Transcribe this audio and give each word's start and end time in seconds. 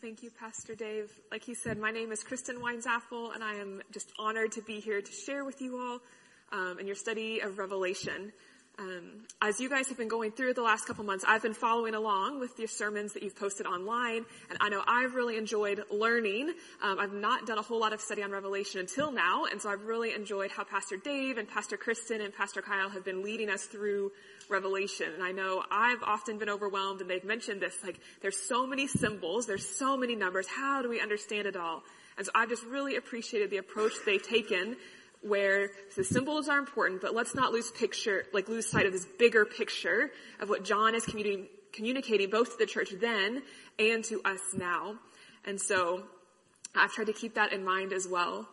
thank 0.00 0.22
you, 0.22 0.30
Pastor 0.30 0.74
Dave. 0.74 1.10
Like 1.32 1.42
he 1.42 1.54
said, 1.54 1.78
my 1.78 1.90
name 1.90 2.12
is 2.12 2.22
Kristen 2.22 2.56
Weinsaffel, 2.56 3.34
and 3.34 3.42
I 3.42 3.54
am 3.54 3.82
just 3.90 4.12
honored 4.18 4.52
to 4.52 4.62
be 4.62 4.78
here 4.78 5.00
to 5.00 5.12
share 5.12 5.44
with 5.44 5.60
you 5.60 5.76
all 5.76 6.00
um, 6.52 6.78
in 6.78 6.86
your 6.86 6.94
study 6.94 7.40
of 7.40 7.58
Revelation. 7.58 8.32
Um, 8.80 9.24
as 9.42 9.58
you 9.58 9.68
guys 9.68 9.88
have 9.88 9.98
been 9.98 10.08
going 10.08 10.30
through 10.30 10.54
the 10.54 10.62
last 10.62 10.86
couple 10.86 11.02
months, 11.02 11.24
I've 11.26 11.42
been 11.42 11.54
following 11.54 11.94
along 11.94 12.38
with 12.38 12.56
your 12.60 12.68
sermons 12.68 13.12
that 13.14 13.24
you've 13.24 13.34
posted 13.34 13.66
online, 13.66 14.24
and 14.50 14.58
I 14.60 14.68
know 14.68 14.82
I've 14.86 15.16
really 15.16 15.36
enjoyed 15.36 15.82
learning. 15.90 16.54
Um, 16.80 17.00
I've 17.00 17.12
not 17.12 17.44
done 17.44 17.58
a 17.58 17.62
whole 17.62 17.80
lot 17.80 17.92
of 17.92 18.00
study 18.00 18.22
on 18.22 18.30
Revelation 18.30 18.78
until 18.78 19.10
now, 19.10 19.46
and 19.46 19.60
so 19.60 19.68
I've 19.68 19.84
really 19.84 20.14
enjoyed 20.14 20.52
how 20.52 20.62
Pastor 20.62 20.96
Dave 20.96 21.38
and 21.38 21.48
Pastor 21.48 21.76
Kristen 21.76 22.20
and 22.20 22.32
Pastor 22.32 22.62
Kyle 22.62 22.88
have 22.88 23.04
been 23.04 23.24
leading 23.24 23.50
us 23.50 23.64
through 23.64 24.12
Revelation. 24.48 25.08
And 25.12 25.24
I 25.24 25.32
know 25.32 25.64
I've 25.72 26.04
often 26.04 26.38
been 26.38 26.48
overwhelmed, 26.48 27.00
and 27.00 27.10
they've 27.10 27.24
mentioned 27.24 27.60
this, 27.60 27.74
like, 27.82 27.98
there's 28.22 28.38
so 28.38 28.64
many 28.64 28.86
symbols, 28.86 29.46
there's 29.46 29.66
so 29.66 29.96
many 29.96 30.14
numbers, 30.14 30.46
how 30.46 30.82
do 30.82 30.88
we 30.88 31.00
understand 31.00 31.48
it 31.48 31.56
all? 31.56 31.82
And 32.16 32.26
so 32.26 32.32
I've 32.34 32.48
just 32.48 32.64
really 32.64 32.96
appreciated 32.96 33.50
the 33.50 33.58
approach 33.58 33.92
they've 34.06 34.22
taken 34.22 34.76
where 35.22 35.70
the 35.96 36.04
symbols 36.04 36.48
are 36.48 36.58
important, 36.58 37.00
but 37.00 37.14
let's 37.14 37.34
not 37.34 37.52
lose 37.52 37.70
picture, 37.70 38.24
like 38.32 38.48
lose 38.48 38.70
sight 38.70 38.86
of 38.86 38.92
this 38.92 39.06
bigger 39.18 39.44
picture 39.44 40.10
of 40.40 40.48
what 40.48 40.64
John 40.64 40.94
is 40.94 41.04
communi- 41.04 41.48
communicating 41.72 42.30
both 42.30 42.52
to 42.52 42.58
the 42.58 42.66
church 42.66 42.92
then 43.00 43.42
and 43.78 44.04
to 44.04 44.20
us 44.24 44.40
now. 44.56 44.96
And 45.44 45.60
so 45.60 46.04
I've 46.74 46.92
tried 46.92 47.06
to 47.06 47.12
keep 47.12 47.34
that 47.34 47.52
in 47.52 47.64
mind 47.64 47.92
as 47.92 48.06
well. 48.06 48.48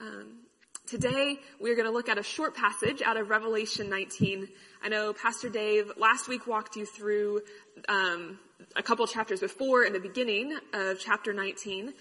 Um, 0.00 0.40
today 0.86 1.38
we're 1.60 1.74
going 1.74 1.86
to 1.86 1.92
look 1.92 2.08
at 2.08 2.18
a 2.18 2.22
short 2.22 2.54
passage 2.56 3.02
out 3.02 3.16
of 3.16 3.28
Revelation 3.28 3.90
19. 3.90 4.48
I 4.82 4.88
know 4.88 5.12
Pastor 5.12 5.48
Dave 5.48 5.92
last 5.96 6.28
week 6.28 6.46
walked 6.46 6.76
you 6.76 6.86
through 6.86 7.42
um, 7.88 8.38
a 8.74 8.82
couple 8.82 9.06
chapters 9.06 9.40
before 9.40 9.84
in 9.84 9.92
the 9.92 10.00
beginning 10.00 10.56
of 10.72 10.98
chapter 10.98 11.32
19. 11.32 11.92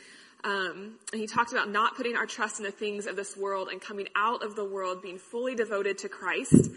Um, 0.46 0.94
and 1.12 1.20
he 1.20 1.26
talked 1.26 1.52
about 1.52 1.72
not 1.72 1.96
putting 1.96 2.16
our 2.16 2.28
trust 2.28 2.60
in 2.60 2.66
the 2.66 2.72
things 2.72 3.08
of 3.08 3.16
this 3.16 3.36
world 3.36 3.70
and 3.72 3.82
coming 3.82 4.08
out 4.16 4.44
of 4.44 4.56
the 4.56 4.64
world, 4.64 5.02
being 5.02 5.18
fully 5.18 5.56
devoted 5.56 5.98
to 6.00 6.10
Christ. 6.10 6.70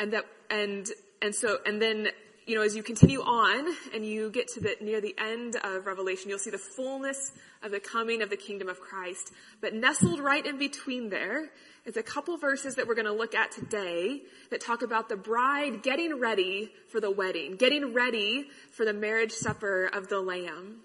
And 0.00 0.14
that, 0.14 0.24
and, 0.48 0.88
and 1.20 1.34
so, 1.34 1.58
and 1.66 1.82
then, 1.82 2.08
you 2.46 2.54
know, 2.54 2.62
as 2.62 2.74
you 2.74 2.82
continue 2.82 3.20
on 3.20 3.66
and 3.94 4.06
you 4.06 4.30
get 4.30 4.48
to 4.54 4.60
the, 4.60 4.74
near 4.80 5.02
the 5.02 5.14
end 5.18 5.56
of 5.62 5.84
Revelation, 5.84 6.30
you'll 6.30 6.38
see 6.38 6.48
the 6.50 6.56
fullness 6.56 7.32
of 7.62 7.72
the 7.72 7.80
coming 7.80 8.22
of 8.22 8.30
the 8.30 8.38
kingdom 8.38 8.70
of 8.70 8.80
Christ. 8.80 9.32
But 9.60 9.74
nestled 9.74 10.20
right 10.20 10.44
in 10.46 10.56
between 10.56 11.10
there 11.10 11.50
is 11.84 11.98
a 11.98 12.02
couple 12.02 12.38
verses 12.38 12.76
that 12.76 12.86
we're 12.86 12.94
going 12.94 13.04
to 13.06 13.12
look 13.12 13.34
at 13.34 13.50
today 13.50 14.22
that 14.50 14.62
talk 14.62 14.80
about 14.80 15.10
the 15.10 15.16
bride 15.16 15.82
getting 15.82 16.18
ready 16.18 16.70
for 16.90 17.00
the 17.00 17.10
wedding, 17.10 17.56
getting 17.56 17.92
ready 17.92 18.46
for 18.70 18.86
the 18.86 18.94
marriage 18.94 19.32
supper 19.32 19.90
of 19.92 20.08
the 20.08 20.20
Lamb. 20.20 20.80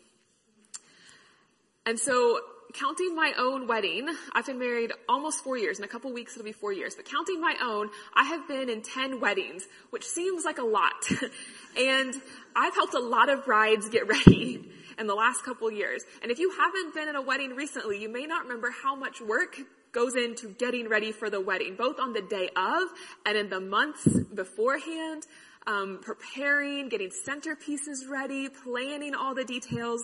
And 1.85 1.99
so 1.99 2.39
counting 2.73 3.15
my 3.15 3.33
own 3.37 3.67
wedding, 3.67 4.07
I've 4.33 4.45
been 4.45 4.57
married 4.57 4.91
almost 5.07 5.43
four 5.43 5.57
years. 5.57 5.77
In 5.77 5.85
a 5.85 5.87
couple 5.87 6.11
weeks 6.11 6.33
it'll 6.33 6.45
be 6.45 6.51
four 6.51 6.73
years. 6.73 6.95
But 6.95 7.05
counting 7.05 7.39
my 7.39 7.55
own, 7.61 7.89
I 8.13 8.23
have 8.23 8.47
been 8.47 8.69
in 8.69 8.81
10 8.81 9.19
weddings, 9.19 9.63
which 9.91 10.05
seems 10.05 10.45
like 10.45 10.57
a 10.57 10.65
lot. 10.65 11.09
and 11.77 12.13
I've 12.55 12.73
helped 12.73 12.93
a 12.93 12.99
lot 12.99 13.29
of 13.29 13.45
brides 13.45 13.89
get 13.89 14.07
ready 14.27 14.65
in 14.97 15.07
the 15.07 15.13
last 15.13 15.43
couple 15.43 15.71
years. 15.71 16.03
And 16.21 16.31
if 16.31 16.39
you 16.39 16.51
haven't 16.51 16.93
been 16.93 17.09
in 17.09 17.15
a 17.15 17.21
wedding 17.21 17.51
recently, 17.51 18.01
you 18.01 18.09
may 18.09 18.25
not 18.25 18.43
remember 18.43 18.71
how 18.71 18.95
much 18.95 19.21
work 19.21 19.59
goes 19.91 20.15
into 20.15 20.49
getting 20.49 20.89
ready 20.89 21.11
for 21.11 21.29
the 21.29 21.39
wedding, 21.39 21.75
both 21.75 21.99
on 21.99 22.13
the 22.13 22.21
day 22.21 22.49
of 22.55 22.83
and 23.25 23.37
in 23.37 23.49
the 23.49 23.59
months 23.59 24.07
beforehand. 24.33 25.23
Um, 25.65 25.99
preparing, 26.01 26.89
getting 26.89 27.09
centerpieces 27.25 28.09
ready, 28.09 28.49
planning 28.49 29.15
all 29.15 29.33
the 29.33 29.45
details. 29.45 30.01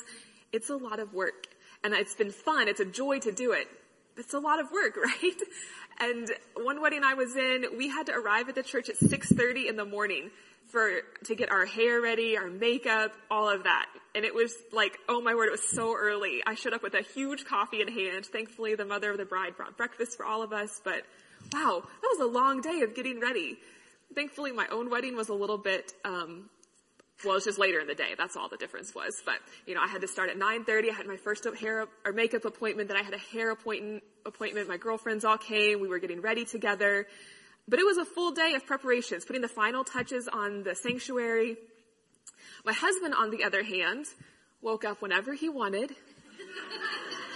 It's 0.54 0.70
a 0.70 0.78
lot 0.78 1.00
of 1.00 1.14
work 1.14 1.48
and 1.84 1.94
it's 1.94 2.16
been 2.16 2.32
fun. 2.32 2.68
It's 2.68 2.80
a 2.80 2.86
joy 2.86 3.20
to 3.20 3.32
do 3.32 3.52
it. 3.52 3.68
It's 4.18 4.34
a 4.34 4.40
lot 4.40 4.60
of 4.60 4.72
work, 4.72 4.98
right? 5.04 5.42
And 6.00 6.32
one 6.56 6.82
wedding 6.82 7.04
I 7.04 7.14
was 7.14 7.36
in, 7.36 7.66
we 7.78 7.90
had 7.90 8.06
to 8.08 8.14
arrive 8.14 8.50
at 8.50 8.56
the 8.56 8.64
church 8.64 8.90
at 8.90 9.00
6.30 9.00 9.70
in 9.70 9.76
the 9.76 9.86
morning 9.86 10.32
for, 10.72 11.02
to 11.26 11.36
get 11.36 11.52
our 11.52 11.66
hair 11.66 12.02
ready, 12.02 12.38
our 12.38 12.50
makeup, 12.50 13.12
all 13.30 13.50
of 13.50 13.64
that. 13.64 13.88
And 14.16 14.24
it 14.24 14.34
was 14.34 14.54
like, 14.72 14.98
oh 15.08 15.22
my 15.22 15.36
word, 15.36 15.48
it 15.48 15.52
was 15.52 15.70
so 15.72 15.96
early. 15.98 16.42
I 16.46 16.56
showed 16.56 16.74
up 16.74 16.84
with 16.84 16.94
a 16.94 17.02
huge 17.02 17.46
coffee 17.46 17.82
in 17.82 17.88
hand. 17.88 18.26
Thankfully, 18.26 18.76
the 18.76 18.86
mother 18.86 19.12
of 19.12 19.18
the 19.18 19.26
bride 19.26 19.58
brought 19.58 19.78
breakfast 19.78 20.16
for 20.16 20.26
all 20.26 20.42
of 20.42 20.54
us, 20.54 20.82
but 20.84 21.04
wow, 21.54 21.82
that 21.84 22.18
was 22.18 22.20
a 22.20 22.32
long 22.32 22.62
day 22.62 22.82
of 22.82 22.96
getting 22.96 23.20
ready. 23.20 23.58
Thankfully, 24.16 24.52
my 24.52 24.68
own 24.72 24.90
wedding 24.90 25.16
was 25.16 25.30
a 25.30 25.34
little 25.34 25.58
bit, 25.58 25.94
um, 26.06 26.50
well, 27.24 27.34
it 27.34 27.36
was 27.36 27.44
just 27.46 27.60
later 27.60 27.80
in 27.80 27.88
the 27.88 27.96
day. 27.96 28.16
That's 28.18 28.38
all 28.38 28.48
the 28.48 28.58
difference 28.58 28.96
was. 28.96 29.22
But, 29.26 29.36
you 29.66 29.76
know, 29.76 29.82
I 29.82 29.88
had 29.88 30.02
to 30.02 30.08
start 30.08 30.30
at 30.30 30.38
9.30. 30.38 30.90
I 30.90 30.94
had 30.94 31.06
my 31.06 31.18
first 31.18 31.46
hair 31.60 31.86
or 32.06 32.14
makeup 32.14 32.46
appointment. 32.46 32.88
Then 32.88 32.98
I 32.98 33.04
had 33.04 33.14
a 33.14 33.18
hair 33.18 33.52
appointment, 33.52 34.04
appointment. 34.26 34.70
My 34.70 34.78
girlfriends 34.78 35.26
all 35.26 35.38
came. 35.38 35.82
We 35.82 35.90
were 35.90 36.00
getting 36.00 36.22
ready 36.22 36.46
together. 36.46 37.08
But 37.68 37.80
it 37.80 37.86
was 37.86 37.98
a 37.98 38.06
full 38.06 38.32
day 38.32 38.54
of 38.56 38.66
preparations, 38.66 39.26
putting 39.26 39.42
the 39.42 39.50
final 39.50 39.84
touches 39.84 40.28
on 40.28 40.64
the 40.64 40.76
sanctuary. 40.76 41.58
My 42.66 42.74
husband, 42.74 43.14
on 43.14 43.32
the 43.32 43.44
other 43.44 43.64
hand, 43.64 44.06
woke 44.62 44.86
up 44.86 45.02
whenever 45.02 45.34
he 45.34 45.50
wanted. 45.50 45.92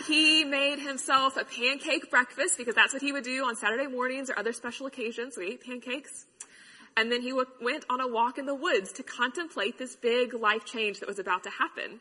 he 0.08 0.44
made 0.44 0.80
himself 0.80 1.38
a 1.38 1.44
pancake 1.44 2.10
breakfast 2.10 2.58
because 2.58 2.76
that's 2.76 2.94
what 2.94 3.02
he 3.02 3.12
would 3.12 3.24
do 3.24 3.46
on 3.46 3.56
Saturday 3.56 3.88
mornings 3.88 4.30
or 4.30 4.40
other 4.40 4.54
special 4.54 4.88
occasions. 4.88 5.38
We 5.38 5.52
ate 5.52 5.64
pancakes. 5.64 6.26
And 6.96 7.12
then 7.12 7.22
he 7.22 7.30
w- 7.30 7.48
went 7.62 7.86
on 7.90 8.00
a 8.02 8.08
walk 8.08 8.38
in 8.38 8.46
the 8.46 8.56
woods 8.56 8.94
to 8.94 9.04
contemplate 9.04 9.78
this 9.78 9.96
big 9.96 10.34
life 10.34 10.66
change 10.66 11.00
that 11.00 11.08
was 11.08 11.20
about 11.20 11.44
to 11.44 11.50
happen. 11.50 12.00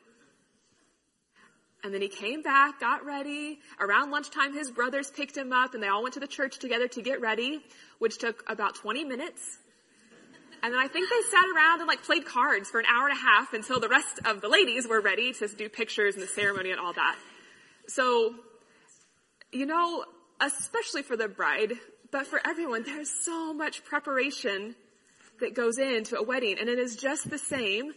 And 1.84 1.92
then 1.92 2.00
he 2.00 2.08
came 2.08 2.42
back, 2.42 2.78
got 2.78 3.04
ready. 3.04 3.58
Around 3.80 4.10
lunchtime, 4.10 4.54
his 4.54 4.70
brothers 4.70 5.10
picked 5.10 5.36
him 5.36 5.52
up 5.52 5.74
and 5.74 5.82
they 5.82 5.88
all 5.88 6.02
went 6.02 6.14
to 6.14 6.20
the 6.20 6.28
church 6.28 6.58
together 6.58 6.86
to 6.88 7.02
get 7.02 7.20
ready, 7.20 7.60
which 7.98 8.18
took 8.18 8.44
about 8.48 8.76
20 8.76 9.04
minutes. 9.04 9.58
And 10.62 10.72
then 10.72 10.80
I 10.80 10.86
think 10.86 11.10
they 11.10 11.20
sat 11.28 11.44
around 11.56 11.80
and 11.80 11.88
like 11.88 12.04
played 12.04 12.24
cards 12.24 12.70
for 12.70 12.78
an 12.78 12.86
hour 12.86 13.08
and 13.08 13.18
a 13.18 13.20
half 13.20 13.52
until 13.52 13.80
the 13.80 13.88
rest 13.88 14.20
of 14.24 14.40
the 14.40 14.48
ladies 14.48 14.86
were 14.86 15.00
ready 15.00 15.32
to 15.32 15.48
do 15.48 15.68
pictures 15.68 16.14
and 16.14 16.22
the 16.22 16.28
ceremony 16.28 16.70
and 16.70 16.78
all 16.78 16.92
that. 16.92 17.16
So, 17.88 18.36
you 19.50 19.66
know, 19.66 20.04
especially 20.40 21.02
for 21.02 21.16
the 21.16 21.26
bride, 21.26 21.72
but 22.12 22.28
for 22.28 22.40
everyone, 22.46 22.84
there's 22.84 23.10
so 23.24 23.52
much 23.52 23.84
preparation 23.84 24.76
that 25.42 25.54
goes 25.54 25.78
into 25.78 26.16
a 26.16 26.22
wedding. 26.22 26.56
And 26.58 26.68
it 26.68 26.78
is 26.78 26.96
just 26.96 27.28
the 27.28 27.38
same 27.38 27.92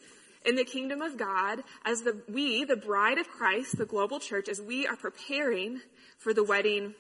in 0.46 0.56
the 0.56 0.66
kingdom 0.66 1.02
of 1.02 1.18
God 1.18 1.64
as 1.86 2.02
the, 2.02 2.22
we, 2.28 2.66
the 2.66 2.76
bride 2.76 3.18
of 3.18 3.28
Christ, 3.28 3.78
the 3.78 3.86
global 3.86 4.20
church, 4.20 4.50
as 4.50 4.62
we 4.62 4.86
are 4.86 4.96
preparing 4.96 5.82
for 6.18 6.34
the 6.34 6.44
wedding 6.44 6.94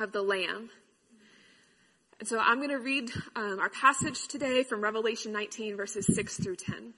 of 0.00 0.12
the 0.12 0.22
Lamb. 0.22 0.70
And 2.18 2.28
so 2.28 2.38
I'm 2.38 2.58
going 2.58 2.70
to 2.70 2.78
read 2.78 3.10
um, 3.34 3.58
our 3.58 3.68
passage 3.68 4.28
today 4.28 4.62
from 4.62 4.80
Revelation 4.80 5.32
19 5.32 5.76
verses 5.76 6.06
6 6.12 6.36
through 6.38 6.56
10. 6.56 6.94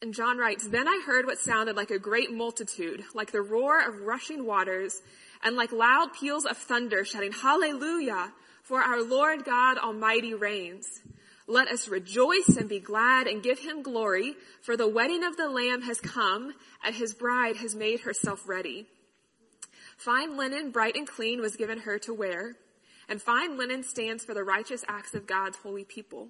And 0.00 0.14
John 0.14 0.38
writes, 0.38 0.66
Then 0.66 0.86
I 0.86 1.02
heard 1.06 1.26
what 1.26 1.38
sounded 1.38 1.76
like 1.76 1.90
a 1.90 1.98
great 1.98 2.32
multitude, 2.32 3.02
like 3.14 3.32
the 3.32 3.42
roar 3.42 3.80
of 3.80 4.02
rushing 4.02 4.46
waters, 4.46 5.00
and 5.42 5.56
like 5.56 5.72
loud 5.72 6.12
peals 6.18 6.44
of 6.44 6.56
thunder 6.56 7.04
shouting, 7.04 7.32
Hallelujah! 7.32 8.32
For 8.62 8.80
our 8.80 9.02
Lord 9.02 9.44
God 9.44 9.78
Almighty 9.78 10.34
reigns. 10.34 11.00
Let 11.46 11.68
us 11.68 11.88
rejoice 11.88 12.56
and 12.58 12.68
be 12.68 12.78
glad 12.78 13.26
and 13.26 13.42
give 13.42 13.60
him 13.60 13.82
glory, 13.82 14.34
for 14.60 14.76
the 14.76 14.86
wedding 14.86 15.24
of 15.24 15.38
the 15.38 15.48
Lamb 15.48 15.80
has 15.82 15.98
come, 15.98 16.52
and 16.84 16.94
his 16.94 17.14
bride 17.14 17.56
has 17.56 17.74
made 17.74 18.00
herself 18.00 18.46
ready. 18.46 18.86
Fine 19.96 20.36
linen, 20.36 20.70
bright 20.70 20.94
and 20.94 21.08
clean, 21.08 21.40
was 21.40 21.56
given 21.56 21.80
her 21.80 21.98
to 22.00 22.12
wear, 22.12 22.56
and 23.08 23.22
fine 23.22 23.56
linen 23.56 23.82
stands 23.82 24.24
for 24.24 24.34
the 24.34 24.44
righteous 24.44 24.84
acts 24.86 25.14
of 25.14 25.26
God's 25.26 25.56
holy 25.56 25.84
people. 25.84 26.28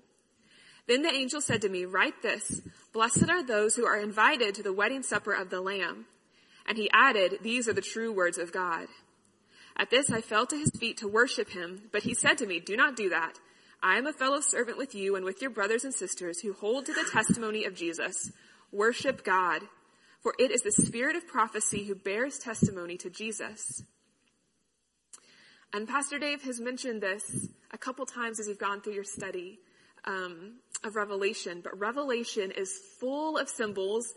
Then 0.86 1.02
the 1.02 1.12
angel 1.12 1.40
said 1.40 1.60
to 1.62 1.68
me, 1.68 1.84
Write 1.84 2.22
this, 2.22 2.62
Blessed 2.92 3.28
are 3.28 3.42
those 3.42 3.76
who 3.76 3.84
are 3.84 4.00
invited 4.00 4.54
to 4.54 4.62
the 4.62 4.72
wedding 4.72 5.02
supper 5.02 5.32
of 5.32 5.50
the 5.50 5.60
Lamb. 5.60 6.06
And 6.64 6.78
he 6.78 6.88
added, 6.92 7.40
These 7.42 7.68
are 7.68 7.74
the 7.74 7.82
true 7.82 8.12
words 8.12 8.38
of 8.38 8.52
God. 8.52 8.86
At 9.78 9.90
this 9.90 10.10
I 10.10 10.20
fell 10.20 10.46
to 10.46 10.58
his 10.58 10.72
feet 10.78 10.98
to 10.98 11.08
worship 11.08 11.50
him, 11.50 11.82
but 11.92 12.02
he 12.02 12.14
said 12.14 12.38
to 12.38 12.46
me, 12.46 12.58
Do 12.58 12.76
not 12.76 12.96
do 12.96 13.10
that. 13.10 13.38
I 13.82 13.96
am 13.96 14.06
a 14.06 14.12
fellow 14.12 14.40
servant 14.40 14.76
with 14.76 14.94
you 14.94 15.14
and 15.14 15.24
with 15.24 15.40
your 15.40 15.50
brothers 15.50 15.84
and 15.84 15.94
sisters 15.94 16.40
who 16.40 16.52
hold 16.52 16.86
to 16.86 16.92
the 16.92 17.08
testimony 17.12 17.64
of 17.64 17.76
Jesus. 17.76 18.32
Worship 18.72 19.24
God, 19.24 19.62
for 20.20 20.34
it 20.38 20.50
is 20.50 20.62
the 20.62 20.72
spirit 20.72 21.14
of 21.14 21.28
prophecy 21.28 21.84
who 21.84 21.94
bears 21.94 22.38
testimony 22.38 22.96
to 22.96 23.08
Jesus. 23.08 23.84
And 25.72 25.86
Pastor 25.86 26.18
Dave 26.18 26.42
has 26.42 26.60
mentioned 26.60 27.02
this 27.02 27.48
a 27.70 27.78
couple 27.78 28.04
times 28.04 28.40
as 28.40 28.48
you've 28.48 28.58
gone 28.58 28.80
through 28.80 28.94
your 28.94 29.04
study 29.04 29.60
um, 30.04 30.54
of 30.82 30.96
Revelation, 30.96 31.60
but 31.62 31.78
Revelation 31.78 32.50
is 32.50 32.80
full 32.98 33.36
of 33.36 33.48
symbols 33.48 34.12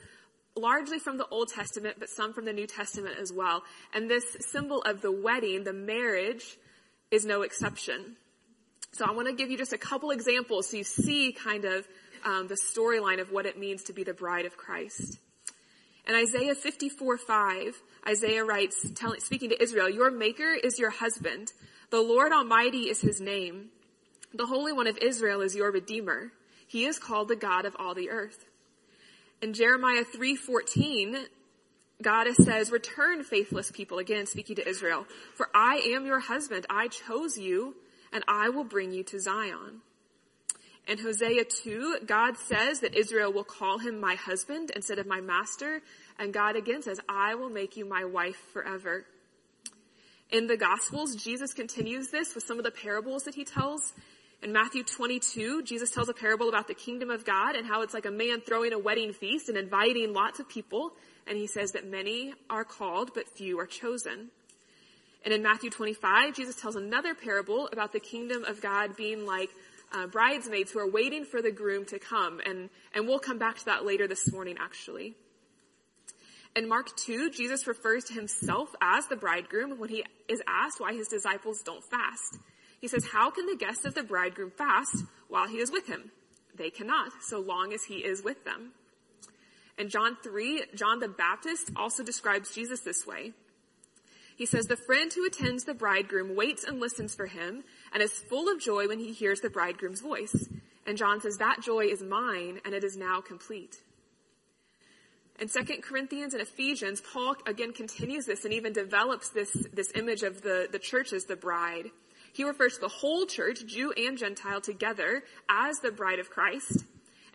largely 0.56 1.00
from 1.00 1.18
the 1.18 1.27
Old 1.27 1.50
Testament, 1.50 1.98
but 2.00 2.09
some 2.09 2.33
from 2.33 2.45
the 2.45 2.53
New 2.53 2.68
Testament 2.68 3.15
as 3.19 3.31
well. 3.31 3.63
And 3.94 4.09
this 4.09 4.25
symbol 4.51 4.81
of 4.81 5.01
the 5.01 5.12
wedding, 5.12 5.63
the 5.63 5.74
marriage, 5.74 6.57
is 7.09 7.25
no 7.25 7.42
exception. 7.42 8.15
So 8.94 9.06
I 9.06 9.12
want 9.12 9.27
to 9.27 9.33
give 9.33 9.50
you 9.50 9.57
just 9.57 9.74
a 9.74 9.77
couple 9.77 10.12
examples 10.12 10.69
so 10.69 10.77
you 10.77 10.83
see 10.83 11.31
kind 11.31 11.65
of 11.65 11.88
um, 12.25 12.48
the 12.48 12.56
storyline 12.56 13.21
of 13.21 13.31
what 13.31 13.45
it 13.45 13.57
means 13.57 13.83
to 13.83 13.94
be 13.94 14.03
the 14.03 14.13
bride 14.13 14.45
of 14.45 14.57
Christ. 14.57 15.18
In 16.07 16.15
Isaiah 16.15 16.56
54, 16.56 17.18
5, 17.18 17.81
Isaiah 18.07 18.44
writes, 18.44 18.86
speaking 19.19 19.50
to 19.50 19.62
Israel, 19.62 19.89
Your 19.89 20.12
maker 20.12 20.51
is 20.51 20.80
your 20.80 20.89
husband. 20.89 21.54
The 21.89 22.01
Lord 22.01 22.31
Almighty 22.31 22.89
is 22.89 23.01
his 23.01 23.21
name. 23.21 23.69
The 24.33 24.45
Holy 24.45 24.74
One 24.74 24.88
of 24.88 24.97
Israel 24.97 25.42
is 25.42 25.56
your 25.56 25.71
Redeemer. 25.71 26.31
He 26.68 26.86
is 26.86 27.00
called 27.00 27.27
the 27.27 27.36
God 27.36 27.65
of 27.65 27.75
all 27.77 27.94
the 27.94 28.09
earth. 28.09 28.45
In 29.41 29.53
Jeremiah 29.53 30.05
3:14, 30.05 31.27
God 31.99 32.27
says, 32.35 32.71
"Return, 32.71 33.23
faithless 33.23 33.71
people," 33.71 33.97
again 33.97 34.27
speaking 34.27 34.55
to 34.57 34.67
Israel, 34.67 35.07
"for 35.33 35.49
I 35.53 35.77
am 35.77 36.05
your 36.05 36.19
husband. 36.19 36.67
I 36.69 36.88
chose 36.88 37.39
you, 37.39 37.75
and 38.11 38.23
I 38.27 38.49
will 38.49 38.63
bring 38.63 38.91
you 38.91 39.03
to 39.05 39.19
Zion." 39.19 39.81
In 40.88 40.99
Hosea 40.99 41.45
2, 41.45 42.01
God 42.05 42.38
says 42.38 42.81
that 42.81 42.95
Israel 42.95 43.33
will 43.33 43.43
call 43.43 43.79
him 43.79 43.99
my 43.99 44.15
husband 44.15 44.71
instead 44.75 44.99
of 44.99 45.07
my 45.07 45.21
master, 45.21 45.81
and 46.19 46.33
God 46.33 46.55
again 46.55 46.83
says, 46.83 46.99
"I 47.09 47.33
will 47.33 47.49
make 47.49 47.75
you 47.75 47.85
my 47.85 48.05
wife 48.05 48.37
forever." 48.53 49.07
In 50.29 50.47
the 50.47 50.57
Gospels, 50.57 51.15
Jesus 51.15 51.53
continues 51.53 52.09
this 52.09 52.35
with 52.35 52.44
some 52.44 52.57
of 52.57 52.63
the 52.63 52.71
parables 52.71 53.23
that 53.23 53.35
he 53.35 53.44
tells. 53.44 53.94
In 54.43 54.53
Matthew 54.53 54.83
22, 54.83 55.61
Jesus 55.61 55.91
tells 55.91 56.09
a 56.09 56.13
parable 56.13 56.49
about 56.49 56.67
the 56.67 56.73
kingdom 56.73 57.11
of 57.11 57.23
God 57.23 57.55
and 57.55 57.67
how 57.67 57.83
it's 57.83 57.93
like 57.93 58.07
a 58.07 58.11
man 58.11 58.41
throwing 58.41 58.73
a 58.73 58.79
wedding 58.79 59.13
feast 59.13 59.49
and 59.49 59.57
inviting 59.57 60.13
lots 60.13 60.39
of 60.39 60.49
people. 60.49 60.93
And 61.27 61.38
he 61.38 61.45
says 61.45 61.73
that 61.73 61.85
many 61.85 62.33
are 62.49 62.63
called, 62.63 63.11
but 63.13 63.29
few 63.29 63.59
are 63.59 63.67
chosen. 63.67 64.29
And 65.23 65.31
in 65.31 65.43
Matthew 65.43 65.69
25, 65.69 66.33
Jesus 66.33 66.55
tells 66.55 66.75
another 66.75 67.13
parable 67.13 67.69
about 67.71 67.93
the 67.93 67.99
kingdom 67.99 68.43
of 68.45 68.61
God 68.61 68.97
being 68.97 69.27
like 69.27 69.51
uh, 69.93 70.07
bridesmaids 70.07 70.71
who 70.71 70.79
are 70.79 70.89
waiting 70.89 71.23
for 71.23 71.44
the 71.44 71.51
groom 71.51 71.85
to 71.85 71.99
come. 71.99 72.41
And, 72.44 72.71
and 72.95 73.07
we'll 73.07 73.19
come 73.19 73.37
back 73.37 73.59
to 73.59 73.65
that 73.65 73.85
later 73.85 74.07
this 74.07 74.31
morning, 74.31 74.57
actually. 74.59 75.13
In 76.55 76.67
Mark 76.67 76.95
2, 76.97 77.29
Jesus 77.29 77.67
refers 77.67 78.05
to 78.05 78.13
himself 78.13 78.69
as 78.81 79.05
the 79.05 79.15
bridegroom 79.15 79.77
when 79.77 79.89
he 79.89 80.03
is 80.27 80.41
asked 80.47 80.79
why 80.79 80.94
his 80.94 81.07
disciples 81.07 81.61
don't 81.61 81.83
fast. 81.83 82.39
He 82.81 82.88
says, 82.88 83.06
how 83.13 83.30
can 83.30 83.45
the 83.45 83.56
guests 83.56 83.86
of 83.86 83.94
the 83.94 84.04
bridegroom 84.04 84.51
fast 84.51 85.04
while 85.30 85.48
he 85.48 85.60
is 85.60 85.72
with 85.72 85.88
him? 85.88 86.12
They 86.57 86.72
cannot, 86.72 87.12
so 87.22 87.39
long 87.39 87.72
as 87.74 87.83
he 87.83 87.98
is 87.98 88.24
with 88.24 88.44
them. 88.44 88.72
In 89.78 89.89
John 89.89 90.18
3, 90.22 90.63
John 90.75 91.00
the 91.00 91.07
Baptist 91.07 91.72
also 91.75 92.04
describes 92.04 92.54
Jesus 92.54 92.81
this 92.81 93.06
way. 93.06 93.33
He 94.36 94.45
says, 94.48 94.66
the 94.66 94.75
friend 94.75 95.13
who 95.13 95.25
attends 95.25 95.63
the 95.63 95.75
bridegroom 95.75 96.36
waits 96.36 96.63
and 96.63 96.80
listens 96.80 97.13
for 97.13 97.28
him 97.28 97.63
and 97.94 98.01
is 98.01 98.12
full 98.12 98.51
of 98.51 98.60
joy 98.60 98.88
when 98.88 99.00
he 99.00 99.13
hears 99.13 99.39
the 99.39 99.50
bridegroom's 99.50 100.01
voice. 100.01 100.50
And 100.88 100.98
John 100.98 101.22
says, 101.22 101.38
that 101.38 101.62
joy 101.62 101.86
is 101.86 102.01
mine 102.01 102.60
and 102.66 102.74
it 102.74 102.83
is 102.83 102.98
now 102.98 103.22
complete. 103.22 103.78
In 105.39 105.48
2 105.48 105.81
Corinthians 105.81 106.33
and 106.33 106.42
Ephesians, 106.42 107.01
Paul 107.01 107.36
again 107.48 107.74
continues 107.74 108.25
this 108.25 108.45
and 108.45 108.54
even 108.54 108.74
develops 108.74 109.30
this, 109.30 109.51
this 109.74 109.92
image 109.95 110.24
of 110.24 110.42
the, 110.42 110.68
the 110.72 110.80
church 110.80 111.13
as 111.13 111.25
the 111.25 111.36
bride. 111.36 111.89
He 112.33 112.44
refers 112.44 112.75
to 112.75 112.81
the 112.81 112.88
whole 112.88 113.25
church, 113.25 113.66
Jew 113.66 113.94
and 113.98 114.18
Gentile, 114.18 114.62
together 114.62 115.24
as 115.50 115.80
the 115.80 115.92
bride 115.92 116.19
of 116.19 116.30
Christ. 116.30 116.86